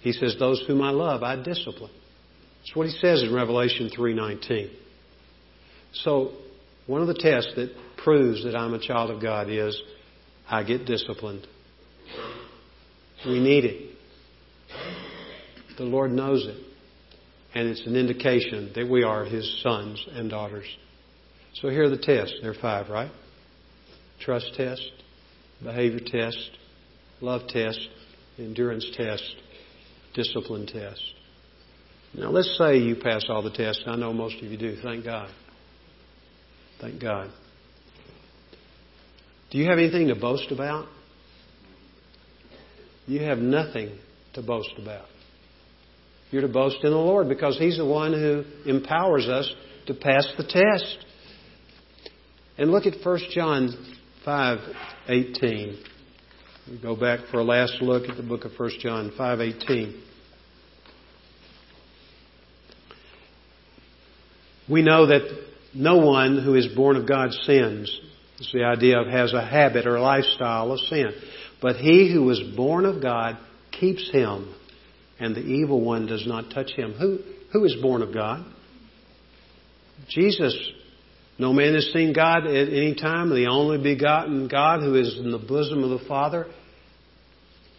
He 0.00 0.12
says, 0.12 0.36
those 0.38 0.62
whom 0.66 0.82
I 0.82 0.90
love, 0.90 1.22
I 1.22 1.36
discipline. 1.42 1.92
That's 2.64 2.76
what 2.76 2.86
he 2.86 2.96
says 2.96 3.22
in 3.22 3.34
Revelation 3.34 3.90
3:19. 3.90 4.70
So, 5.92 6.32
one 6.86 7.02
of 7.02 7.08
the 7.08 7.14
tests 7.14 7.52
that 7.56 7.70
proves 7.98 8.44
that 8.44 8.56
I'm 8.56 8.72
a 8.72 8.78
child 8.78 9.10
of 9.10 9.20
God 9.20 9.50
is 9.50 9.80
I 10.48 10.62
get 10.62 10.86
disciplined. 10.86 11.46
We 13.26 13.38
need 13.38 13.66
it. 13.66 13.90
The 15.76 15.84
Lord 15.84 16.10
knows 16.10 16.46
it. 16.46 16.56
And 17.54 17.68
it's 17.68 17.86
an 17.86 17.96
indication 17.96 18.72
that 18.74 18.88
we 18.88 19.02
are 19.02 19.24
His 19.24 19.60
sons 19.62 20.04
and 20.12 20.30
daughters. 20.30 20.66
So 21.54 21.68
here 21.68 21.84
are 21.84 21.90
the 21.90 21.98
tests. 21.98 22.38
There 22.40 22.50
are 22.50 22.54
five, 22.54 22.88
right? 22.88 23.10
Trust 24.20 24.54
test, 24.56 24.90
behavior 25.62 26.00
test, 26.00 26.50
love 27.20 27.46
test, 27.48 27.88
endurance 28.38 28.90
test, 28.96 29.36
discipline 30.14 30.66
test. 30.66 31.02
Now, 32.16 32.30
let's 32.30 32.56
say 32.56 32.78
you 32.78 32.94
pass 32.94 33.24
all 33.28 33.42
the 33.42 33.50
tests. 33.50 33.82
I 33.86 33.96
know 33.96 34.12
most 34.12 34.36
of 34.36 34.44
you 34.44 34.56
do. 34.56 34.76
Thank 34.82 35.04
God. 35.04 35.30
Thank 36.80 37.00
God. 37.00 37.30
Do 39.50 39.58
you 39.58 39.68
have 39.68 39.78
anything 39.78 40.08
to 40.08 40.14
boast 40.14 40.50
about? 40.50 40.86
You 43.06 43.20
have 43.22 43.38
nothing 43.38 43.98
to 44.34 44.42
boast 44.42 44.72
about. 44.80 45.06
You're 46.30 46.42
to 46.42 46.48
boast 46.48 46.78
in 46.82 46.90
the 46.90 46.96
Lord 46.96 47.28
because 47.28 47.58
He's 47.58 47.76
the 47.76 47.84
one 47.84 48.12
who 48.12 48.44
empowers 48.68 49.26
us 49.26 49.52
to 49.86 49.94
pass 49.94 50.26
the 50.36 50.44
test. 50.44 50.98
And 52.58 52.70
look 52.70 52.86
at 52.86 52.94
1 53.04 53.18
John 53.30 53.70
5:18. 54.24 55.76
We 56.70 56.78
go 56.78 56.96
back 56.96 57.26
for 57.30 57.38
a 57.38 57.44
last 57.44 57.82
look 57.82 58.08
at 58.08 58.16
the 58.16 58.22
book 58.22 58.44
of 58.44 58.52
1 58.56 58.70
John 58.80 59.10
5:18. 59.18 60.00
We 64.68 64.82
know 64.82 65.06
that 65.06 65.22
no 65.74 65.98
one 65.98 66.42
who 66.42 66.54
is 66.54 66.68
born 66.68 66.96
of 66.96 67.06
God 67.06 67.32
sins. 67.32 68.00
It's 68.38 68.52
the 68.52 68.64
idea 68.64 69.00
of 69.00 69.08
has 69.08 69.32
a 69.32 69.44
habit 69.44 69.86
or 69.86 70.00
lifestyle 70.00 70.72
of 70.72 70.80
sin. 70.80 71.12
But 71.60 71.76
he 71.76 72.12
who 72.12 72.28
is 72.30 72.40
born 72.56 72.84
of 72.86 73.02
God 73.02 73.38
keeps 73.72 74.10
him, 74.10 74.54
and 75.18 75.34
the 75.34 75.40
evil 75.40 75.80
one 75.80 76.06
does 76.06 76.26
not 76.26 76.50
touch 76.50 76.72
him. 76.72 76.92
Who, 76.92 77.18
who 77.52 77.64
is 77.64 77.76
born 77.80 78.02
of 78.02 78.14
God? 78.14 78.44
Jesus. 80.08 80.56
No 81.38 81.52
man 81.52 81.74
has 81.74 81.90
seen 81.92 82.12
God 82.12 82.46
at 82.46 82.68
any 82.68 82.94
time, 82.94 83.30
the 83.30 83.48
only 83.48 83.78
begotten 83.78 84.46
God 84.46 84.80
who 84.80 84.94
is 84.94 85.18
in 85.18 85.32
the 85.32 85.38
bosom 85.38 85.82
of 85.82 85.90
the 85.90 86.06
Father. 86.06 86.46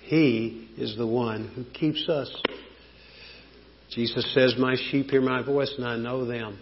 He 0.02 0.70
is 0.78 0.98
the 0.98 1.08
one 1.08 1.48
who 1.56 1.64
keeps 1.64 2.08
us. 2.10 2.30
Jesus 3.92 4.34
says, 4.34 4.56
My 4.58 4.76
sheep 4.90 5.10
hear 5.10 5.22
my 5.22 5.42
voice, 5.42 5.74
and 5.78 5.88
I 5.88 5.96
know 5.96 6.26
them 6.26 6.60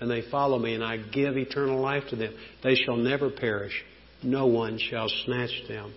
and 0.00 0.10
they 0.10 0.22
follow 0.30 0.58
me, 0.58 0.74
and 0.74 0.84
I 0.84 0.96
give 0.96 1.36
eternal 1.36 1.80
life 1.80 2.04
to 2.10 2.16
them. 2.16 2.34
They 2.62 2.74
shall 2.74 2.96
never 2.96 3.30
perish. 3.30 3.84
No 4.22 4.46
one 4.46 4.78
shall 4.78 5.08
snatch 5.24 5.68
them 5.68 5.94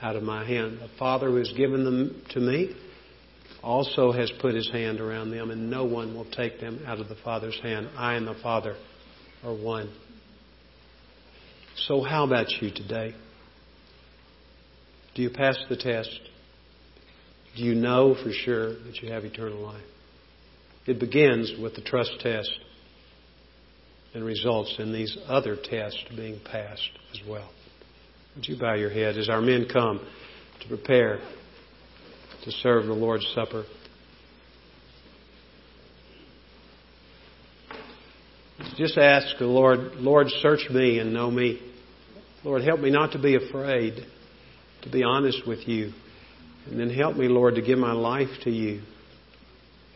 out 0.00 0.16
of 0.16 0.22
my 0.22 0.44
hand. 0.46 0.78
The 0.80 0.90
Father 0.98 1.28
who 1.28 1.36
has 1.36 1.52
given 1.56 1.84
them 1.84 2.22
to 2.30 2.40
me 2.40 2.74
also 3.62 4.12
has 4.12 4.30
put 4.40 4.54
his 4.54 4.70
hand 4.70 5.00
around 5.00 5.30
them, 5.30 5.50
and 5.50 5.70
no 5.70 5.84
one 5.84 6.14
will 6.14 6.30
take 6.30 6.60
them 6.60 6.84
out 6.86 7.00
of 7.00 7.08
the 7.08 7.16
Father's 7.24 7.58
hand. 7.62 7.88
I 7.96 8.14
and 8.14 8.26
the 8.26 8.36
Father 8.42 8.76
are 9.42 9.54
one. 9.54 9.90
So, 11.76 12.02
how 12.02 12.24
about 12.24 12.50
you 12.60 12.70
today? 12.70 13.14
Do 15.14 15.22
you 15.22 15.30
pass 15.30 15.56
the 15.68 15.76
test? 15.76 16.20
Do 17.56 17.62
you 17.62 17.74
know 17.74 18.14
for 18.14 18.30
sure 18.32 18.74
that 18.84 18.96
you 19.00 19.10
have 19.12 19.24
eternal 19.24 19.60
life? 19.60 19.84
It 20.86 21.00
begins 21.00 21.54
with 21.60 21.74
the 21.74 21.82
trust 21.82 22.12
test 22.20 22.50
and 24.14 24.24
results 24.24 24.76
in 24.78 24.92
these 24.92 25.16
other 25.26 25.56
tests 25.56 26.02
being 26.16 26.40
passed 26.44 26.90
as 27.12 27.20
well. 27.28 27.50
Would 28.36 28.48
you 28.48 28.58
bow 28.58 28.74
your 28.74 28.90
head 28.90 29.16
as 29.18 29.28
our 29.28 29.40
men 29.40 29.66
come 29.70 30.00
to 30.60 30.68
prepare 30.68 31.18
to 32.44 32.50
serve 32.50 32.86
the 32.86 32.92
Lord's 32.92 33.26
Supper? 33.34 33.64
Just 38.76 38.98
ask 38.98 39.38
the 39.38 39.46
Lord, 39.46 39.96
Lord, 39.96 40.28
search 40.28 40.68
me 40.70 40.98
and 40.98 41.12
know 41.12 41.30
me. 41.30 41.60
Lord, 42.44 42.62
help 42.62 42.80
me 42.80 42.90
not 42.90 43.12
to 43.12 43.20
be 43.20 43.36
afraid, 43.36 43.94
to 44.82 44.90
be 44.90 45.02
honest 45.02 45.46
with 45.46 45.66
you. 45.68 45.92
And 46.66 46.80
then 46.80 46.90
help 46.90 47.16
me, 47.16 47.28
Lord, 47.28 47.54
to 47.56 47.62
give 47.62 47.78
my 47.78 47.92
life 47.92 48.30
to 48.42 48.50
you. 48.50 48.82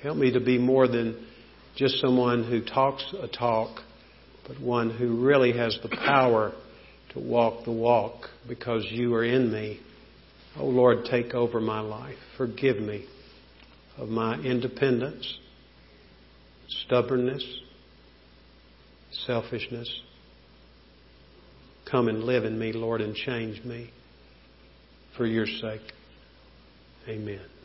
Help 0.02 0.16
me 0.16 0.32
to 0.32 0.40
be 0.40 0.58
more 0.58 0.86
than 0.86 1.26
just 1.76 2.00
someone 2.00 2.44
who 2.44 2.64
talks 2.64 3.04
a 3.20 3.26
talk, 3.26 3.80
but 4.48 4.60
one 4.60 4.90
who 4.90 5.24
really 5.24 5.52
has 5.52 5.78
the 5.82 5.90
power 5.90 6.52
to 7.12 7.20
walk 7.20 7.64
the 7.64 7.72
walk 7.72 8.28
because 8.48 8.84
you 8.90 9.14
are 9.14 9.24
in 9.24 9.52
me. 9.52 9.78
Oh 10.58 10.66
Lord, 10.66 11.04
take 11.04 11.34
over 11.34 11.60
my 11.60 11.80
life. 11.80 12.16
Forgive 12.36 12.78
me 12.78 13.06
of 13.98 14.08
my 14.08 14.38
independence, 14.40 15.38
stubbornness, 16.84 17.44
selfishness. 19.26 20.00
Come 21.90 22.08
and 22.08 22.24
live 22.24 22.44
in 22.44 22.58
me, 22.58 22.72
Lord, 22.72 23.00
and 23.00 23.14
change 23.14 23.64
me 23.64 23.90
for 25.16 25.26
your 25.26 25.46
sake. 25.46 25.92
Amen. 27.08 27.57